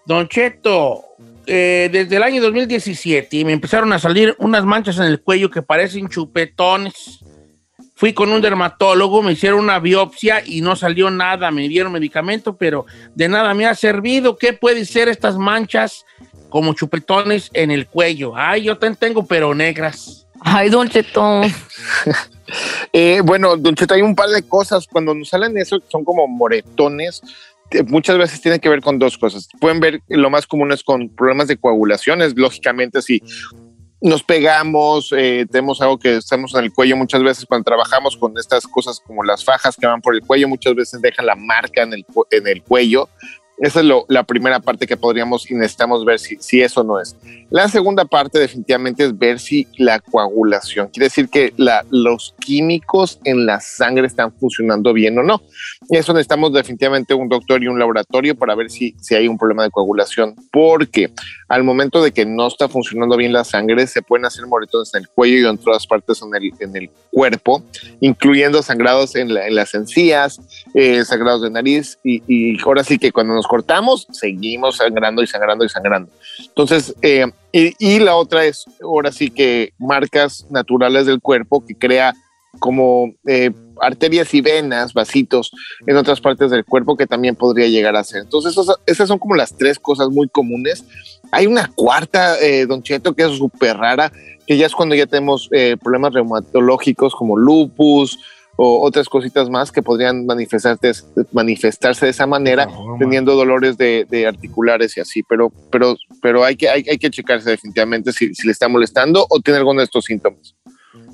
[0.04, 1.04] Don Cheto,
[1.44, 5.62] eh, desde el año 2017 me empezaron a salir unas manchas en el cuello que
[5.62, 7.24] parecen chupetones.
[7.96, 12.54] Fui con un dermatólogo, me hicieron una biopsia y no salió nada, me dieron medicamento,
[12.54, 14.36] pero de nada me ha servido.
[14.36, 16.04] ¿Qué puede ser estas manchas
[16.50, 18.34] como chupetones en el cuello?
[18.36, 20.26] Ay, yo también tengo, pero negras.
[20.40, 21.42] Ay, Don Cheto.
[22.92, 24.86] Eh, bueno, Don Cheto, hay un par de cosas.
[24.86, 27.20] Cuando nos salen eso, son como moretones.
[27.88, 29.48] Muchas veces tienen que ver con dos cosas.
[29.60, 32.34] Pueden ver, lo más común es con problemas de coagulaciones.
[32.36, 33.20] Lógicamente, si
[34.00, 38.36] nos pegamos, eh, tenemos algo que estamos en el cuello muchas veces cuando trabajamos con
[38.38, 41.82] estas cosas como las fajas que van por el cuello, muchas veces dejan la marca
[41.82, 43.08] en el, en el cuello.
[43.58, 47.00] Esa es lo- la primera parte que podríamos y necesitamos ver si, si eso no
[47.00, 47.16] es.
[47.48, 53.18] La segunda parte definitivamente es ver si la coagulación, quiere decir que la- los químicos
[53.24, 55.40] en la sangre están funcionando bien o no.
[55.90, 59.62] Eso necesitamos definitivamente un doctor y un laboratorio para ver si, si hay un problema
[59.62, 61.10] de coagulación, porque
[61.48, 65.02] al momento de que no está funcionando bien la sangre, se pueden hacer moretones en
[65.02, 67.62] el cuello y en todas partes en el, en el cuerpo,
[68.00, 70.40] incluyendo sangrados en, la- en las encías,
[70.74, 75.26] eh, sangrados de nariz, y, y ahora sí que cuando nos cortamos, seguimos sangrando y
[75.26, 76.10] sangrando y sangrando.
[76.48, 82.12] Entonces, eh, y, la otra es, ahora sí que marcas naturales del cuerpo que crea
[82.58, 85.52] como eh, arterias y venas, vasitos
[85.86, 88.22] en otras partes del cuerpo que también podría llegar a ser.
[88.22, 90.84] Entonces, esas, esas son como las tres cosas muy comunes.
[91.32, 94.12] Hay una cuarta, eh, Don Cheto, que es súper rara,
[94.46, 98.18] que ya es cuando ya tenemos eh, problemas reumatológicos como lupus
[98.56, 100.92] o otras cositas más que podrían manifestarse,
[101.32, 106.56] manifestarse de esa manera, teniendo dolores de, de articulares y así, pero, pero, pero hay,
[106.56, 109.84] que, hay, hay que checarse definitivamente si, si le está molestando o tiene alguno de
[109.84, 110.54] estos síntomas.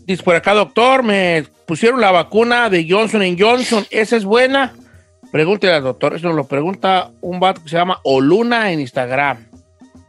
[0.07, 3.85] Dice por acá, doctor, me pusieron la vacuna de Johnson Johnson.
[3.91, 4.73] ¿Esa es buena?
[5.31, 6.15] Pregúntele al doctor.
[6.15, 9.47] Eso lo pregunta un vato que se llama Oluna en Instagram.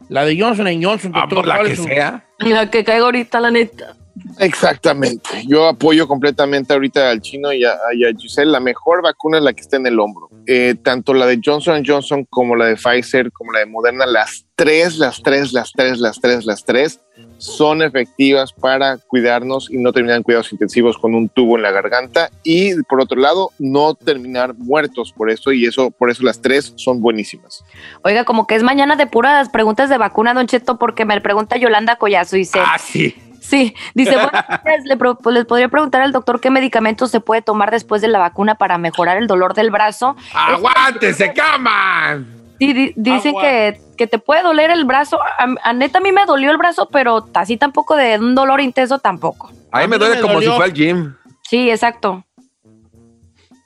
[0.08, 1.38] La de Johnson Johnson, Ah, doctor.
[1.38, 2.24] por la ¿cuál que es su- sea.
[2.40, 3.94] La que caigo ahorita, la neta.
[4.38, 5.28] Exactamente.
[5.46, 8.50] Yo apoyo completamente ahorita al chino y a, y a Giselle.
[8.50, 10.28] La mejor vacuna es la que está en el hombro.
[10.46, 14.46] Eh, tanto la de Johnson Johnson como la de Pfizer, como la de Moderna, las
[14.56, 17.00] tres, las tres, las tres, las tres, las tres
[17.38, 21.70] son efectivas para cuidarnos y no terminar en cuidados intensivos con un tubo en la
[21.70, 22.30] garganta.
[22.42, 25.52] Y por otro lado, no terminar muertos por eso.
[25.52, 27.64] Y eso, por eso las tres son buenísimas.
[28.02, 31.56] Oiga, como que es mañana de puras preguntas de vacuna, Don Cheto, porque me pregunta
[31.56, 32.58] Yolanda Collazo y dice...
[32.60, 33.14] Ah, sí.
[33.46, 34.30] Sí, dice, bueno,
[34.84, 38.08] le pro- pues, les podría preguntar al doctor qué medicamentos se puede tomar después de
[38.08, 40.16] la vacuna para mejorar el dolor del brazo.
[40.32, 42.24] ¡Aguántese, cama!
[42.58, 45.18] Sí, di- dicen que, que te puede doler el brazo.
[45.22, 48.60] A, a neta, a mí me dolió el brazo, pero así tampoco de un dolor
[48.60, 49.48] intenso tampoco.
[49.72, 50.50] A mí A me mí duele me como dolió.
[50.50, 51.14] si fuera al gym.
[51.42, 52.24] Sí, exacto.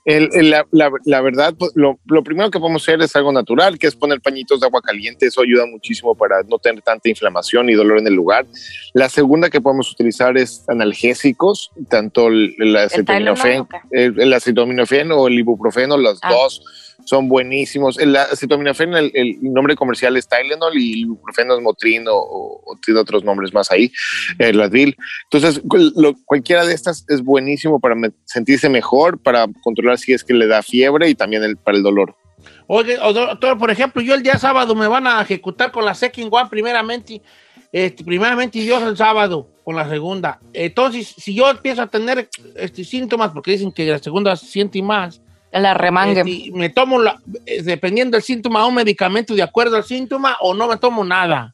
[0.09, 3.31] El- el- la, la- la verdad, pues, lo, lo primero que podemos hacer es algo
[3.31, 5.27] natural, que es poner pañitos de agua caliente.
[5.27, 8.47] Eso ayuda muchísimo para no tener tanta inflamación y dolor en el lugar.
[8.95, 15.13] La segunda que podemos utilizar es analgésicos, tanto el, el acetaminofén, Tylenol, ¿o el, acetaminofén
[15.13, 16.31] o el ibuprofeno, los Ah.
[16.33, 16.63] dos
[17.09, 17.99] son buenísimos.
[17.99, 22.77] El acetaminofén, el, el nombre comercial es Tylenol y ibuprofeno es Motrin o, o- o
[22.85, 23.91] tiene otros nombres más ahí,
[24.39, 24.97] el Advil.
[25.31, 25.63] Entonces,
[25.97, 30.35] lo- cualquiera de estas es buenísimo para me- sentirse mejor, para controlar si es que
[30.35, 32.15] le da fiebre y también el, para el dolor.
[32.67, 36.29] Oye, doctor, por ejemplo, yo el día sábado me van a ejecutar con la Second
[36.31, 37.23] One primeramente.
[37.73, 40.41] Este, primeramente Dios el sábado con la segunda.
[40.55, 44.81] Entonces, si yo empiezo a tener este, síntomas, porque dicen que la segunda se siente
[44.83, 45.21] más,
[45.53, 46.21] La remangue.
[46.21, 50.55] este, me tomo, la, eh, dependiendo del síntoma, un medicamento de acuerdo al síntoma o
[50.55, 51.53] no me tomo nada.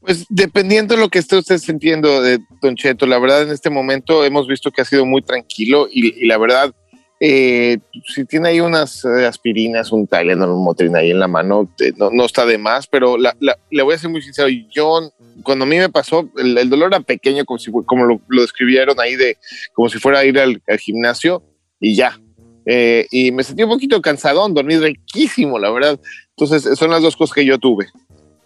[0.00, 3.70] Pues dependiendo de lo que esté usted sintiendo, de Don Cheto, la verdad en este
[3.70, 6.74] momento hemos visto que ha sido muy tranquilo y, y la verdad,
[7.20, 7.78] eh,
[8.12, 11.92] si tiene ahí unas eh, aspirinas, un Tylenol, un Motrin ahí en la mano, eh,
[11.96, 15.10] no, no está de más, pero la- la- le voy a ser muy sincero, yo
[15.42, 18.42] cuando a mí me pasó, el, el dolor era pequeño, como, si, como lo, lo
[18.42, 19.38] describieron ahí, de
[19.72, 21.42] como si fuera a ir al, al gimnasio
[21.80, 22.18] y ya.
[22.66, 26.00] Eh, y me sentí un poquito cansadón, dormí riquísimo, la verdad.
[26.36, 27.86] Entonces, son las dos cosas que yo tuve.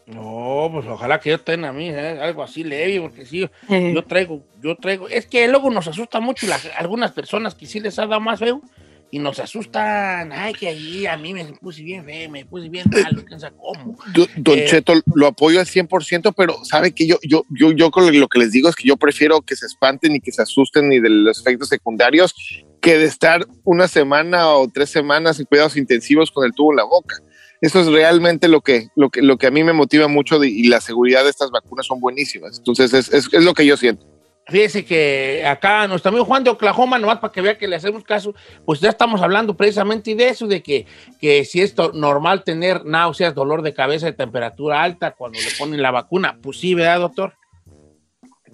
[0.06, 2.18] No, pues ojalá que yo tenga a mí ¿eh?
[2.20, 5.06] algo así leve, porque sí, Eh, yo traigo, yo traigo.
[5.08, 8.38] Es que luego nos asusta mucho las, algunas personas que sí les ha dado más
[8.38, 8.62] feo.
[9.10, 10.32] y nos asustan.
[10.32, 13.56] Ay, que ahí a mí me puse bien feo, me puse bien malo, quién sabe
[13.58, 13.96] cómo.
[14.14, 17.90] Do- Don Eh, Cheto, lo apoyo al 100%, pero sabe que yo, yo, yo, yo
[17.90, 20.42] con lo que les digo es que yo prefiero que se espanten y que se
[20.42, 22.34] asusten ni de los efectos secundarios
[22.80, 26.76] que de estar una semana o tres semanas en cuidados intensivos con el tubo en
[26.76, 27.16] la boca.
[27.60, 30.48] Eso es realmente lo que, lo que, lo que a mí me motiva mucho de-
[30.48, 32.58] y la seguridad de estas vacunas son buenísimas.
[32.58, 34.06] Entonces es, es, es lo que yo siento.
[34.46, 38.02] Fíjese que acá nuestro amigo Juan de Oklahoma, nomás para que vea que le hacemos
[38.02, 40.86] caso, pues ya estamos hablando precisamente de eso, de que,
[41.20, 45.82] que si es normal tener náuseas, dolor de cabeza, de temperatura alta cuando le ponen
[45.82, 46.38] la vacuna.
[46.40, 47.34] Pues sí, ¿verdad, doctor?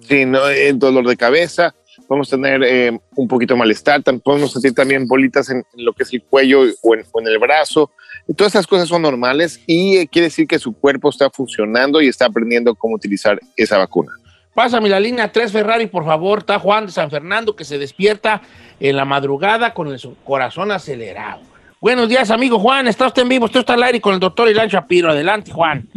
[0.01, 1.73] Sí, no, eh, dolor de cabeza,
[2.07, 6.03] podemos tener eh, un poquito de malestar, podemos sentir también bolitas en, en lo que
[6.03, 7.91] es el cuello o en, o en el brazo.
[8.27, 12.01] Y todas esas cosas son normales y eh, quiere decir que su cuerpo está funcionando
[12.01, 14.11] y está aprendiendo cómo utilizar esa vacuna.
[14.53, 16.39] Pásame la línea 3 Ferrari, por favor.
[16.39, 18.41] Está Juan de San Fernando que se despierta
[18.79, 21.41] en la madrugada con el su- corazón acelerado.
[21.81, 22.87] Buenos días, amigo Juan.
[22.87, 25.11] Está usted en vivo, usted está al aire con el doctor Ilan Shapiro.
[25.11, 25.87] Adelante, Juan.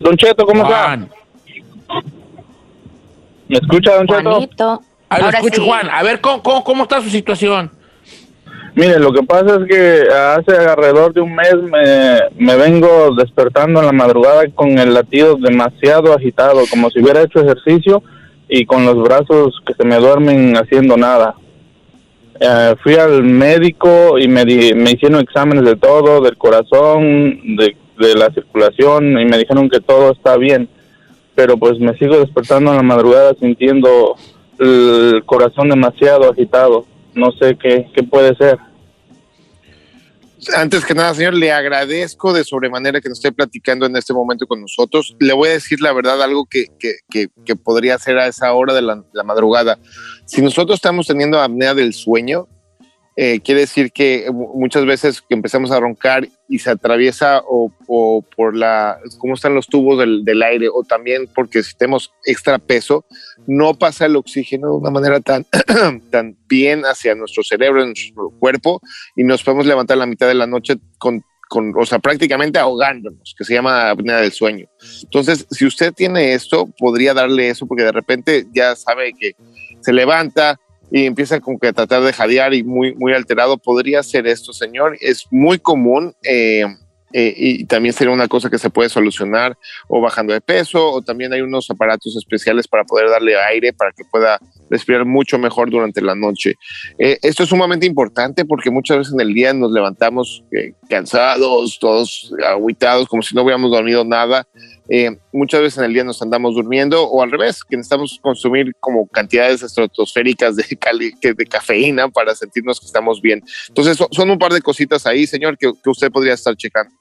[0.00, 1.08] Don Cheto, ¿cómo Juan.
[1.88, 2.19] está?
[3.50, 4.30] ¿Me escucha, Don Cheto?
[4.30, 4.82] Juanito.
[5.08, 5.66] A ver, Ahora escucho, sí.
[5.68, 5.90] Juan.
[5.90, 7.70] A ver, ¿cómo, cómo, cómo está su situación?
[8.76, 13.80] Mire, lo que pasa es que hace alrededor de un mes me, me vengo despertando
[13.80, 18.02] en la madrugada con el latido demasiado agitado, como si hubiera hecho ejercicio
[18.48, 21.34] y con los brazos que se me duermen haciendo nada.
[22.38, 27.76] Eh, fui al médico y me, di- me hicieron exámenes de todo, del corazón, de,
[27.98, 30.68] de la circulación y me dijeron que todo está bien,
[31.40, 34.14] pero pues me sigo despertando en la madrugada sintiendo
[34.58, 36.84] el corazón demasiado agitado.
[37.14, 38.58] No sé qué, qué puede ser.
[40.54, 44.46] Antes que nada, señor, le agradezco de sobremanera que nos esté platicando en este momento
[44.46, 45.16] con nosotros.
[45.18, 48.74] Le voy a decir la verdad, algo que, que, que, podría ser a esa hora
[48.74, 49.78] de la, la madrugada.
[50.26, 52.48] Si nosotros estamos teniendo apnea del sueño,
[53.16, 57.72] eh, quiere decir que mu- muchas veces que empezamos a roncar y se atraviesa o,
[58.36, 63.04] por la, cómo están los tubos del, aire o también porque si tenemos extra peso,
[63.46, 65.44] no pasa el oxígeno de una manera tan,
[66.10, 68.80] tan bien hacia nuestro cerebro, nuestro cuerpo
[69.16, 73.34] y nos podemos levantar la mitad de la noche con, con, o sea, prácticamente ahogándonos,
[73.36, 74.66] que se llama apnea del sueño.
[75.02, 79.34] Entonces, si usted tiene esto, podría darle eso porque de repente ya sabe que
[79.80, 83.58] se levanta y empieza como que a tratar de jadear y muy, muy alterado.
[83.58, 84.96] Podría ser esto, señor.
[85.00, 86.64] Es muy común eh,
[87.12, 89.56] eh, y también sería una cosa que se puede solucionar
[89.88, 93.90] o bajando de peso o también hay unos aparatos especiales para poder darle aire para
[93.90, 94.38] que pueda
[94.70, 96.54] respirar mucho mejor durante la noche.
[96.98, 101.78] Eh, esto es sumamente importante porque muchas veces en el día nos levantamos eh, cansados,
[101.80, 104.46] todos aguitados, como si no hubiéramos dormido nada.
[104.92, 108.74] Eh, muchas veces en el día nos andamos durmiendo o al revés, que necesitamos consumir
[108.80, 113.40] como cantidades estratosféricas de, cali- de cafeína para sentirnos que estamos bien.
[113.68, 116.92] Entonces son, son un par de cositas ahí, señor, que, que usted podría estar checando.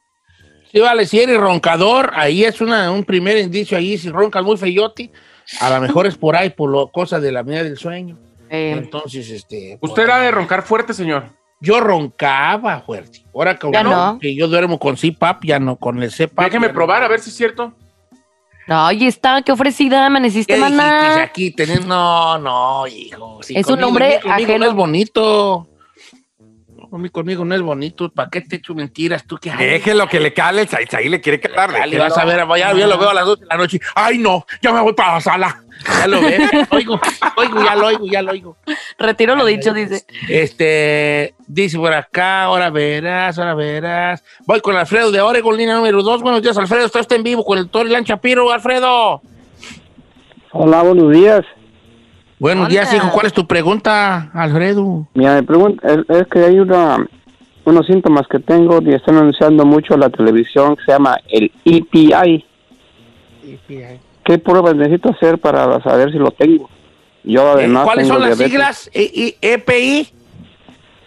[0.71, 4.55] Sí, vale, si eres roncador, ahí es una, un primer indicio ahí, si roncas muy
[4.55, 5.11] feyote,
[5.59, 8.19] a lo mejor es por ahí, por lo, cosa de la medida del sueño.
[8.51, 9.79] Entonces, este...
[9.81, 11.23] ¿Usted era de roncar fuerte, señor?
[11.59, 13.25] Yo roncaba fuerte.
[13.33, 14.17] Ahora que, Ya no.
[14.21, 16.45] que yo duermo con CPAP, ya no, con el CPAP.
[16.45, 16.73] Déjeme no.
[16.73, 17.73] probar a ver si es cierto.
[18.69, 21.23] No, oye, está, qué ofrecida, amaneciste, ¿Qué maná.
[21.23, 21.51] aquí?
[21.51, 23.39] Tenés- No, no, hijo.
[23.41, 24.59] sí, Es un hombre ajeno.
[24.59, 25.68] no es bonito.
[26.89, 28.09] Conmigo, conmigo no es bonito.
[28.09, 29.37] ¿Para qué te echo mentiras tú?
[29.37, 31.71] ¿Qué Déjelo que le cale, el Saí le quiere calar.
[31.71, 32.03] Dale, déjelo.
[32.03, 33.79] vas a ver, ya, ya lo veo a las 12 de la noche.
[33.95, 35.63] Ay, no, ya me voy para la sala.
[35.87, 36.99] Ya lo ves, oigo,
[37.37, 38.57] oigo, ya lo oigo, ya lo oigo.
[38.97, 40.05] Retiro lo dicho, dice.
[40.27, 44.23] Este, dice por acá, ahora verás, ahora verás.
[44.45, 46.21] Voy con Alfredo de Oregon, línea número 2.
[46.21, 46.85] Buenos días, Alfredo.
[46.85, 49.21] Está usted en vivo con el Tori Lanchapiro, Alfredo.
[50.51, 51.45] Hola, buenos días.
[52.39, 52.69] Buenos Hola.
[52.71, 53.09] días, hijo.
[53.11, 55.07] ¿Cuál es tu pregunta, Alfredo?
[55.13, 57.05] Mira, mi pregunta es, es que hay una,
[57.65, 61.51] unos síntomas que tengo y están anunciando mucho en la televisión que se llama el
[61.65, 62.45] EPI.
[64.23, 66.69] ¿Qué pruebas necesito hacer para saber si lo tengo?
[67.25, 68.51] Yo Eh, además ¿Cuáles tengo son las diabetes.
[68.51, 68.89] siglas?
[68.93, 70.07] E- I- EPI.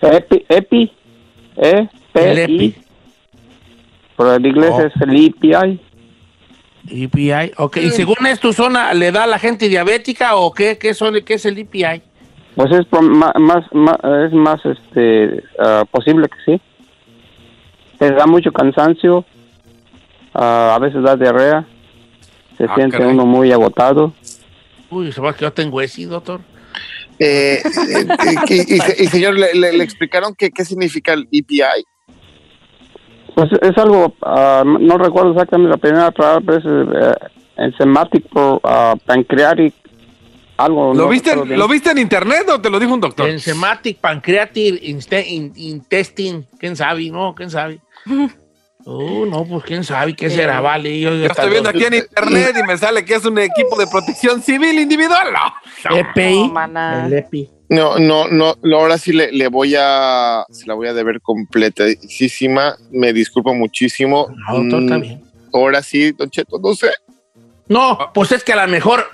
[0.03, 0.93] EPI, EPI,
[1.57, 2.65] E, P, El EPI.
[2.65, 2.75] I.
[4.17, 4.81] Pero en inglés Oh.
[4.83, 5.81] es el EPI.
[6.91, 7.77] EPI, ok.
[7.79, 11.15] ¿Y según es tu zona, le da a la gente diabética o qué, qué, son,
[11.25, 12.03] qué es el EPI?
[12.57, 13.33] Pues es más,
[13.73, 16.61] más, es más este, ah, posible que sí.
[17.99, 19.25] Te da mucho cansancio,
[20.35, 21.65] ah, a veces da diarrea,
[22.59, 23.13] se Ah, siente caray.
[23.13, 24.13] uno muy agotado.
[24.91, 26.41] Uy, se va que yo tengo ese, doctor.
[27.19, 28.07] Eh, eh,
[28.49, 31.63] y, y- y, señor, ¿le, le- le explicaron qué, qué significa el EPI?
[33.35, 36.65] Pues es algo, ah, no recuerdo exactamente la primera palabra, pero es
[37.15, 37.15] eh,
[37.57, 39.75] enzymatic pro- ah, pancreatic
[40.59, 40.93] algo.
[40.95, 41.59] ¿Lo no viste, bien.
[41.59, 43.29] ¿Lo viste en internet o te lo dijo un doctor?
[43.29, 46.45] Enzymatic Pancreatic Inste- in- Intestine.
[46.59, 47.11] ¿Quién sabe?
[47.11, 47.81] No, ¿quién sabe?
[48.85, 50.99] Oh, no, pues quién sabe qué será, vale.
[50.99, 53.87] Yo, Yo estoy viendo aquí en internet y me sale que es un equipo de
[53.87, 55.29] protección civil individual.
[55.33, 55.97] No.
[55.97, 56.49] EPI.
[56.49, 57.07] No.
[57.07, 57.49] El EPI.
[57.73, 61.23] No, no, no, no, ahora sí le, le voy a, se la voy a deber
[61.23, 62.77] completísima.
[62.91, 64.29] Me disculpo muchísimo.
[64.47, 65.23] No, doctor, está Mm.
[65.55, 66.91] Ahora sí, Don Cheto, no sé.
[67.69, 69.07] No, pues es que a lo mejor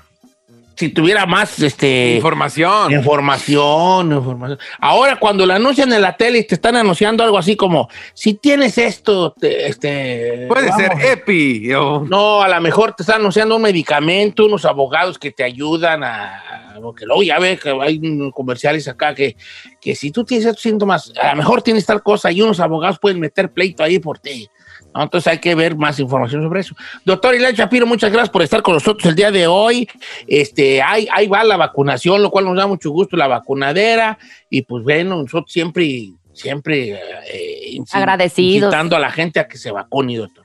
[0.79, 2.93] si tuviera más este Información.
[2.93, 4.59] información, información.
[4.79, 8.35] Ahora cuando lo anuncian en la tele y te están anunciando algo así como si
[8.35, 10.83] tienes esto, te- este Puede vamos.
[10.83, 11.75] ser EPI.
[11.75, 16.05] o- No, a lo mejor te están anunciando un medicamento, unos abogados que te ayudan
[16.05, 16.77] a.
[16.81, 18.01] Porque luego ya ves que hay
[18.33, 19.37] comerciales acá que,
[19.81, 23.01] que si tú tienes estos síntomas, a lo mejor tienes tal cosa y unos abogados
[23.01, 24.49] pueden meter pleito ahí por ti.
[24.95, 25.03] ¿No?
[25.03, 26.75] Entonces hay que ver más información sobre eso.
[27.05, 29.89] Doctor Ilan Shapiro, muchas gracias por estar con nosotros el día de hoy.
[30.27, 34.19] Este, ahí, ahí va la vacunación, lo cual nos da mucho gusto, la vacunadera.
[34.51, 37.01] Y pues bueno, nosotros siempre, siempre
[37.33, 38.69] eh, Agradecidos.
[38.69, 40.45] incitando a la gente a que se vacune, doctor.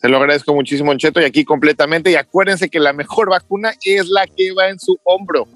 [0.00, 2.10] Se lo agradezco muchísimo, Cheto, y aquí completamente.
[2.10, 5.48] Y acuérdense que la mejor vacuna es la que va en su hombro.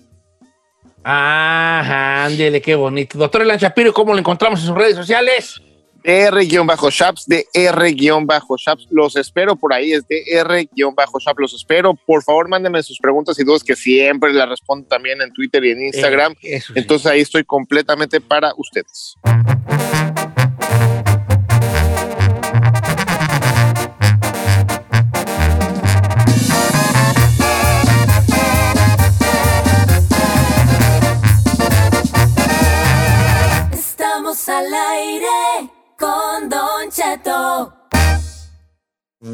[1.02, 3.18] Ajá, ándele, qué bonito.
[3.18, 5.60] Doctor Elan Shapiro, ¿cómo lo encontramos en sus redes sociales?
[6.02, 8.88] DR-Shaps, de R-Shaps.
[8.90, 11.38] Los espero por ahí, es de R-Shaps.
[11.38, 11.94] Los espero.
[11.94, 15.70] Por favor, mándenme sus preguntas y dudas que siempre las respondo también en Twitter y
[15.70, 16.34] en Instagram.
[16.42, 16.72] Eh, sí.
[16.76, 19.16] Entonces ahí estoy completamente para ustedes.
[33.72, 35.29] Estamos al aire
[39.22, 39.28] Que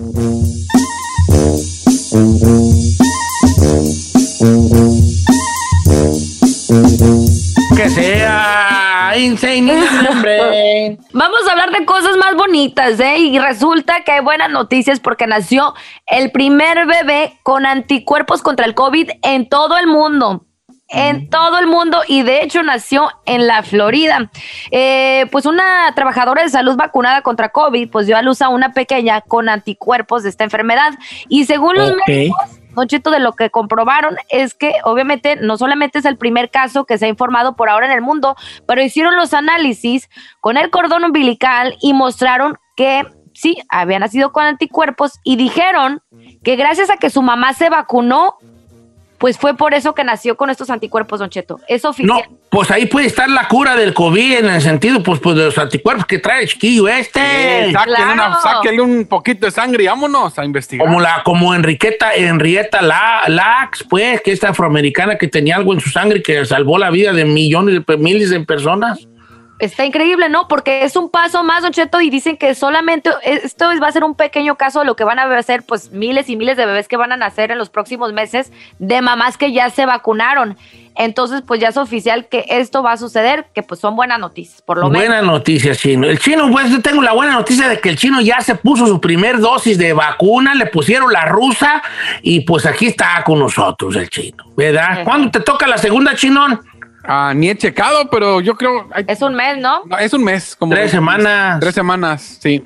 [7.88, 10.98] sea insane.
[11.12, 13.18] Vamos a hablar de cosas más bonitas, ¿eh?
[13.18, 15.72] Y resulta que hay buenas noticias porque nació
[16.06, 20.45] el primer bebé con anticuerpos contra el COVID en todo el mundo.
[20.88, 24.30] En todo el mundo y de hecho nació en la Florida.
[24.70, 28.72] Eh, pues una trabajadora de salud vacunada contra COVID, pues dio a luz a una
[28.72, 30.94] pequeña con anticuerpos de esta enfermedad.
[31.28, 31.98] Y según los Ok.
[32.06, 36.50] médicos, Don Cheto, de lo que comprobaron es que obviamente no solamente es el primer
[36.50, 40.08] caso que se ha informado por ahora en el mundo, pero hicieron los análisis
[40.40, 46.02] con el cordón umbilical y mostraron que sí, había nacido con anticuerpos y dijeron
[46.44, 48.36] que gracias a que su mamá se vacunó,
[49.18, 51.58] pues fue por eso que nació con estos anticuerpos, Don Cheto.
[51.68, 52.22] Es No, oficial.
[52.50, 55.58] pues ahí puede estar la cura del COVID en el sentido pues, pues de los
[55.58, 57.20] anticuerpos que trae el chiquillo este.
[57.20, 58.12] Eh, sáquenle, claro.
[58.12, 60.86] una- sáquenle un poquito de sangre y vámonos a investigar.
[60.86, 65.80] Como la, como Enriqueta, Henrietta La, Lax, pues, que esta afroamericana que tenía algo en
[65.80, 69.06] su sangre que salvó la vida de millones de miles de personas.
[69.58, 70.48] Está increíble, ¿no?
[70.48, 74.04] Porque es un paso más, Don Cheto, y dicen que solamente esto va a ser
[74.04, 76.88] un pequeño caso de lo que van a hacer, pues miles y miles de bebés
[76.88, 80.58] que van a nacer en los próximos meses de mamás que ya se vacunaron.
[80.98, 84.62] Entonces, pues ya es oficial que esto va a suceder, que pues son buenas noticias,
[84.62, 85.06] por lo menos.
[85.06, 86.06] Buena noticia, chino.
[86.06, 89.00] El chino, pues tengo la buena noticia de que el chino ya se puso su
[89.00, 91.82] primer dosis de vacuna, le pusieron la rusa
[92.22, 94.88] y pues aquí está con nosotros el chino, ¿verdad?
[94.90, 95.04] Ajá.
[95.04, 96.60] ¿Cuándo te toca la segunda, chinón?
[97.08, 98.88] Ah, ni he checado, pero yo creo.
[98.92, 99.82] ay, Es un mes, ¿no?
[99.84, 100.56] no, es un mes.
[100.56, 101.60] Como Tres semanas.
[101.60, 102.64] Tres semanas, sí.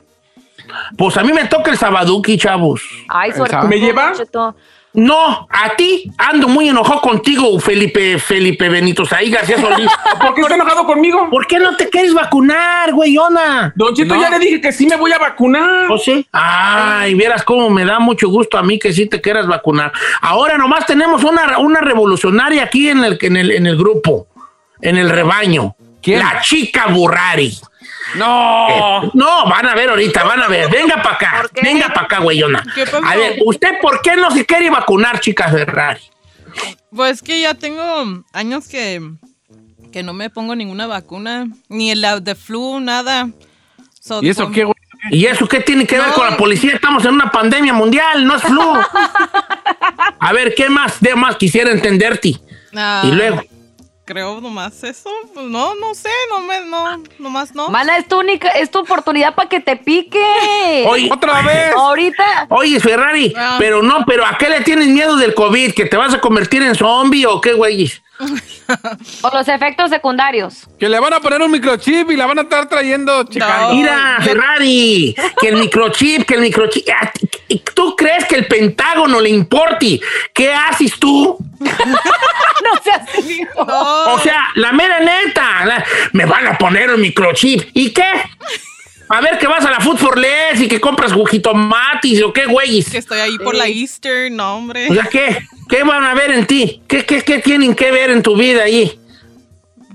[0.96, 2.82] Pues a mí me toca el sabaduki, chavos.
[3.08, 3.56] Ay, suerte.
[3.66, 4.12] ¿Me lleva?
[4.92, 9.88] No, a ti ando muy enojado contigo, Felipe, Felipe Benito Saí García Solís.
[10.20, 11.30] ¿Por qué está enojado conmigo?
[11.30, 13.72] ¿Por qué no te quieres vacunar, güeyona?
[13.76, 14.20] Don Cheto, No.
[14.20, 15.88] ya le dije que sí me voy a vacunar.
[15.92, 16.26] ¿O sí?
[16.32, 19.92] Ay, vieras cómo me da mucho gusto a mí que sí te quieras vacunar.
[20.22, 24.26] Ahora nomás tenemos una, una revolucionaria aquí en el, en, el, en el grupo,
[24.82, 25.74] en el rebaño.
[26.02, 26.18] ¿Quién?
[26.20, 27.56] La chica Burrari.
[28.16, 29.10] No.
[29.14, 30.70] No, van a ver ahorita, van a ver.
[30.70, 32.64] Venga para acá, venga para acá, güeyona.
[32.74, 33.04] ¿Qué pasó?
[33.04, 36.00] A ver, ¿usted por qué no se quiere vacunar, chica Ferrari?
[36.94, 39.00] Pues que ya tengo años que,
[39.92, 43.28] que no me pongo ninguna vacuna, ni la de flu, nada.
[44.00, 44.74] So, ¿Y eso qué, güey?
[45.10, 46.14] ¿Y eso qué tiene que ver No.
[46.14, 46.74] con la policía?
[46.74, 48.60] Estamos en una pandemia mundial, no es flu.
[50.20, 51.00] A ver, ¿qué más?
[51.00, 52.40] De más quisiera entenderte.
[52.74, 53.42] Ah, Y luego.
[54.10, 55.08] Creo nomás eso.
[55.32, 57.68] Pues no, no sé, no me, no, nomás no.
[57.68, 60.18] Mana, es tu única, es tu oportunidad para que te pique.
[60.88, 61.72] Oye, ¡Otra vez!
[61.76, 62.48] Ahorita.
[62.48, 63.54] Oye, Ferrari, Ah.
[63.60, 65.74] pero no, pero ¿a qué le tienes miedo del COVID?
[65.74, 67.88] ¿Que te vas a convertir en zombie o qué, güey?
[69.22, 70.68] O los efectos secundarios.
[70.78, 73.74] Que le van a poner un microchip y la van a estar trayendo checando.
[73.74, 76.84] Mira, yo- Ferrari, que el microchip, que el microchip.
[76.90, 77.10] Ah,
[77.74, 80.00] ¿Tú crees que el Pentágono le importe?
[80.34, 81.36] ¿Qué haces tú?
[83.56, 85.64] O sea, la mera neta.
[85.64, 87.70] la- me van a poner un microchip.
[87.74, 88.04] ¿Y qué?
[89.10, 92.46] A ver que vas a la Food for Less y que compras jitomatis o qué,
[92.46, 92.88] güeyes.
[92.90, 94.88] Que estoy ahí por la Easter, no, hombre.
[94.88, 95.36] O sea, ¿qué?
[95.68, 96.80] ¿Qué van a ver en ti?
[96.86, 98.98] ¿Qué, qué, qué tienen que ver en tu vida ahí?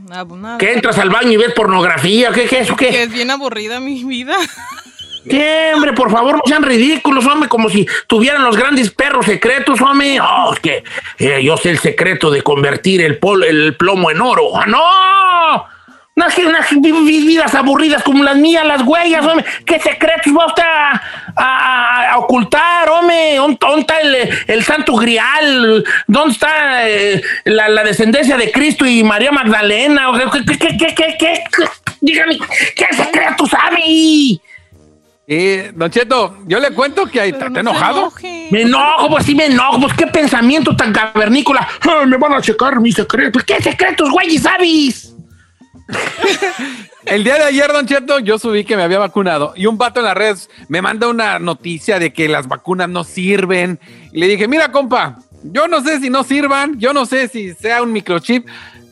[0.09, 0.57] Nada, pues nada.
[0.57, 2.31] ¿Que entras al baño y ves pornografía?
[2.31, 3.03] ¿Qué, qué, eso Que qué?
[3.03, 4.35] es bien aburrida mi vida.
[5.29, 5.93] ¿Qué, hombre?
[5.93, 10.19] Por favor, no sean ridículos, hombre, como si tuvieran los grandes perros secretos, hombre.
[10.21, 10.83] Oh, es que
[11.17, 14.55] eh, yo sé el secreto de convertir el, pol- el plomo en oro.
[14.55, 15.74] ¡Ah, no!
[16.17, 19.43] Unas, unas vi- vi- vidas aburridas como las mías, las huellas, hombre.
[19.65, 21.01] ¿Qué secretos va usted a,
[21.35, 23.35] a- a ocultar, hombre?
[23.35, 24.15] ¿Dónde dónde está el,
[24.47, 25.83] el santo grial?
[26.07, 30.07] ¿Dónde está eh, la, la descendencia de Cristo y María Magdalena?
[30.31, 31.43] ¿Qué, qué, qué, qué, qué, qué?
[31.99, 32.37] Dígame,
[32.75, 34.39] ¿qué secretos sabe?
[35.27, 38.13] Eh, Don Cheto, yo le cuento que está está enojado.
[38.51, 41.67] Me enojo, pues sí me enojo, pues qué pensamiento tan cavernícola.
[41.81, 43.43] Ah, me van a checar mis secretos.
[43.43, 45.14] ¿Qué secretos, güey, sabes?
[47.05, 49.99] El día de ayer, Don Cheto, yo subí que me había vacunado y un vato
[49.99, 53.79] en las redes me manda una noticia de que las vacunas no sirven.
[54.11, 57.53] Y le dije, mira, compa, yo no sé si no sirvan, yo no sé si
[57.53, 58.47] sea un microchip.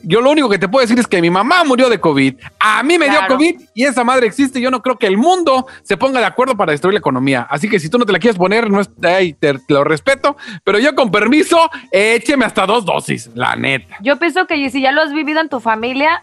[0.06, 2.34] Yo lo único que te puedo decir es que mi mamá murió de COVID.
[2.60, 3.20] A mí me dio.
[3.26, 4.60] COVID y esa madre existe.
[4.60, 7.46] Yo no creo que el mundo se ponga de acuerdo para destruir la economía.
[7.48, 9.82] Así que si tú no te la quieres poner, no es, ay, te, te lo
[9.82, 10.36] respeto.
[10.62, 13.96] Pero yo con permiso, écheme hasta dos dosis, la neta.
[14.02, 16.22] Yo pienso que si ya lo has vivido en tu familia,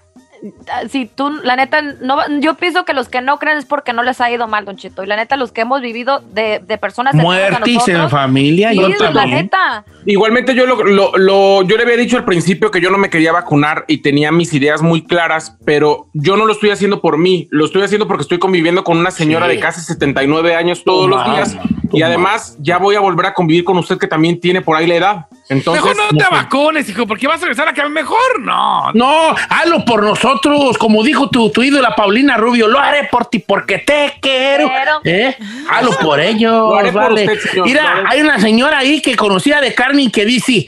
[0.89, 4.01] si tú, la neta, no, yo pienso que los que no creen es porque no
[4.03, 5.03] les ha ido mal, Don Chito.
[5.03, 8.71] Y la neta, los que hemos vivido de, de personas Muertis en familia.
[8.71, 9.43] sí, yo la también.
[9.43, 9.85] neta.
[10.05, 13.09] Igualmente yo lo, lo- lo- yo le había dicho al principio que yo no me
[13.09, 17.17] quería vacunar y tenía mis ideas muy claras, pero yo no lo estoy haciendo por
[17.17, 19.55] mí, lo estoy haciendo porque estoy conviviendo con una señora Sí.
[19.55, 21.57] de casi 79 años todos los días
[21.91, 24.87] y además ya voy a volver a convivir con usted que también tiene por ahí
[24.87, 25.25] la edad.
[25.49, 28.91] Entonces, mejor no te vacunes, hijo, porque vas a regresar a que mejor no.
[28.93, 33.39] No, hazlo por nosotros, como dijo tu, tu ídola Paulina Rubio, lo haré por ti
[33.39, 34.71] porque te quiero.
[35.03, 35.35] ¿Eh?
[35.69, 36.71] Hazlo por ellos.
[36.71, 37.25] Por vale.
[37.25, 40.67] usted, señor, lo Mira, hay una señora ahí que conocía de Carmen que dice,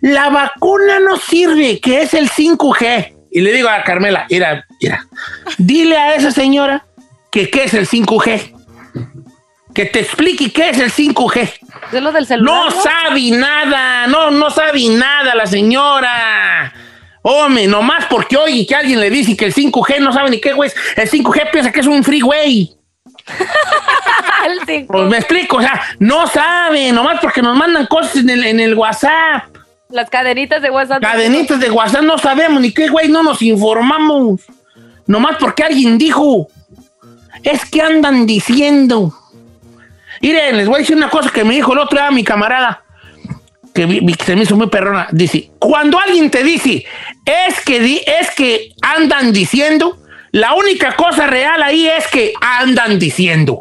[0.00, 3.14] la vacuna no sirve, que es el 5G.
[3.32, 5.06] Y le digo a Carmela, mira, mira,
[5.58, 6.84] dile a esa señora
[7.30, 8.59] que qué es el 5G.
[9.74, 11.52] Que te explique qué es el 5G.
[11.92, 12.54] Es lo del celular.
[12.54, 16.72] No sabe nada, no, no sabe nada la señora.
[17.22, 20.52] Hombre, nomás porque oye que alguien le dice que el 5G no sabe ni qué,
[20.52, 20.70] güey.
[20.96, 22.74] El 5G piensa que es un freeway.
[24.88, 28.58] Pues me explico, o sea, no sabe, nomás porque nos mandan cosas en el, en
[28.58, 29.44] el WhatsApp.
[29.90, 31.02] Las cadenitas de WhatsApp.
[31.02, 34.40] Cadenitas de WhatsApp, no sabemos ni qué, güey, no nos informamos.
[35.06, 36.48] Nomás porque alguien dijo.
[37.42, 39.14] Es que andan diciendo.
[40.20, 42.82] Miren, les voy a decir una cosa que me dijo el otro día mi camarada,
[43.74, 45.08] que vi- que se me hizo muy perrona.
[45.12, 46.84] Dice, cuando alguien te dice,
[47.24, 49.96] es que, di- es que andan diciendo,
[50.32, 53.60] la única cosa real ahí es que andan diciendo.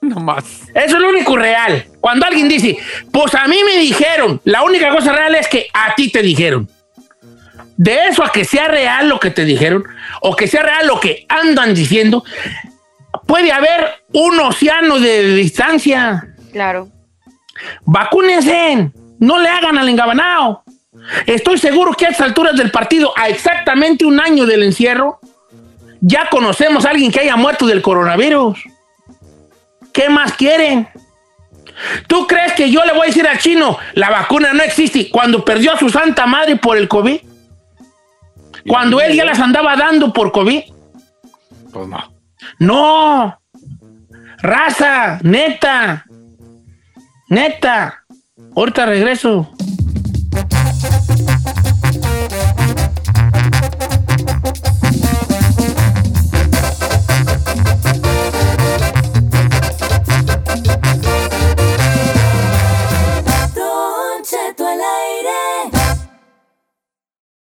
[0.00, 0.44] No más.
[0.74, 1.86] Eso es lo único real.
[2.00, 2.76] Cuando alguien dice,
[3.10, 6.68] pues a mí me dijeron, la única cosa real es que a ti te dijeron.
[7.78, 9.82] De eso a que sea real lo que te dijeron,
[10.20, 12.22] o que sea real lo que andan diciendo,
[13.26, 16.34] puede haber un océano de distancia.
[16.52, 16.88] Claro.
[17.84, 20.64] Vacúnense, no le hagan al engabanao.
[21.26, 25.20] Estoy seguro que a estas alturas del partido, a exactamente un año del encierro,
[26.00, 28.58] ya conocemos a alguien que haya muerto del coronavirus.
[29.92, 30.88] ¿Qué más quieren?
[32.06, 35.44] ¿Tú crees que yo le voy a decir al chino, la vacuna no existe cuando
[35.44, 37.20] perdió a su santa madre por el COVID?
[38.66, 40.62] Cuando él ya las andaba dando por COVID.
[41.72, 42.13] Pues no.
[42.58, 43.38] No.
[44.38, 46.04] Raza, neta.
[47.28, 48.04] Neta.
[48.54, 49.50] Ahorita regreso.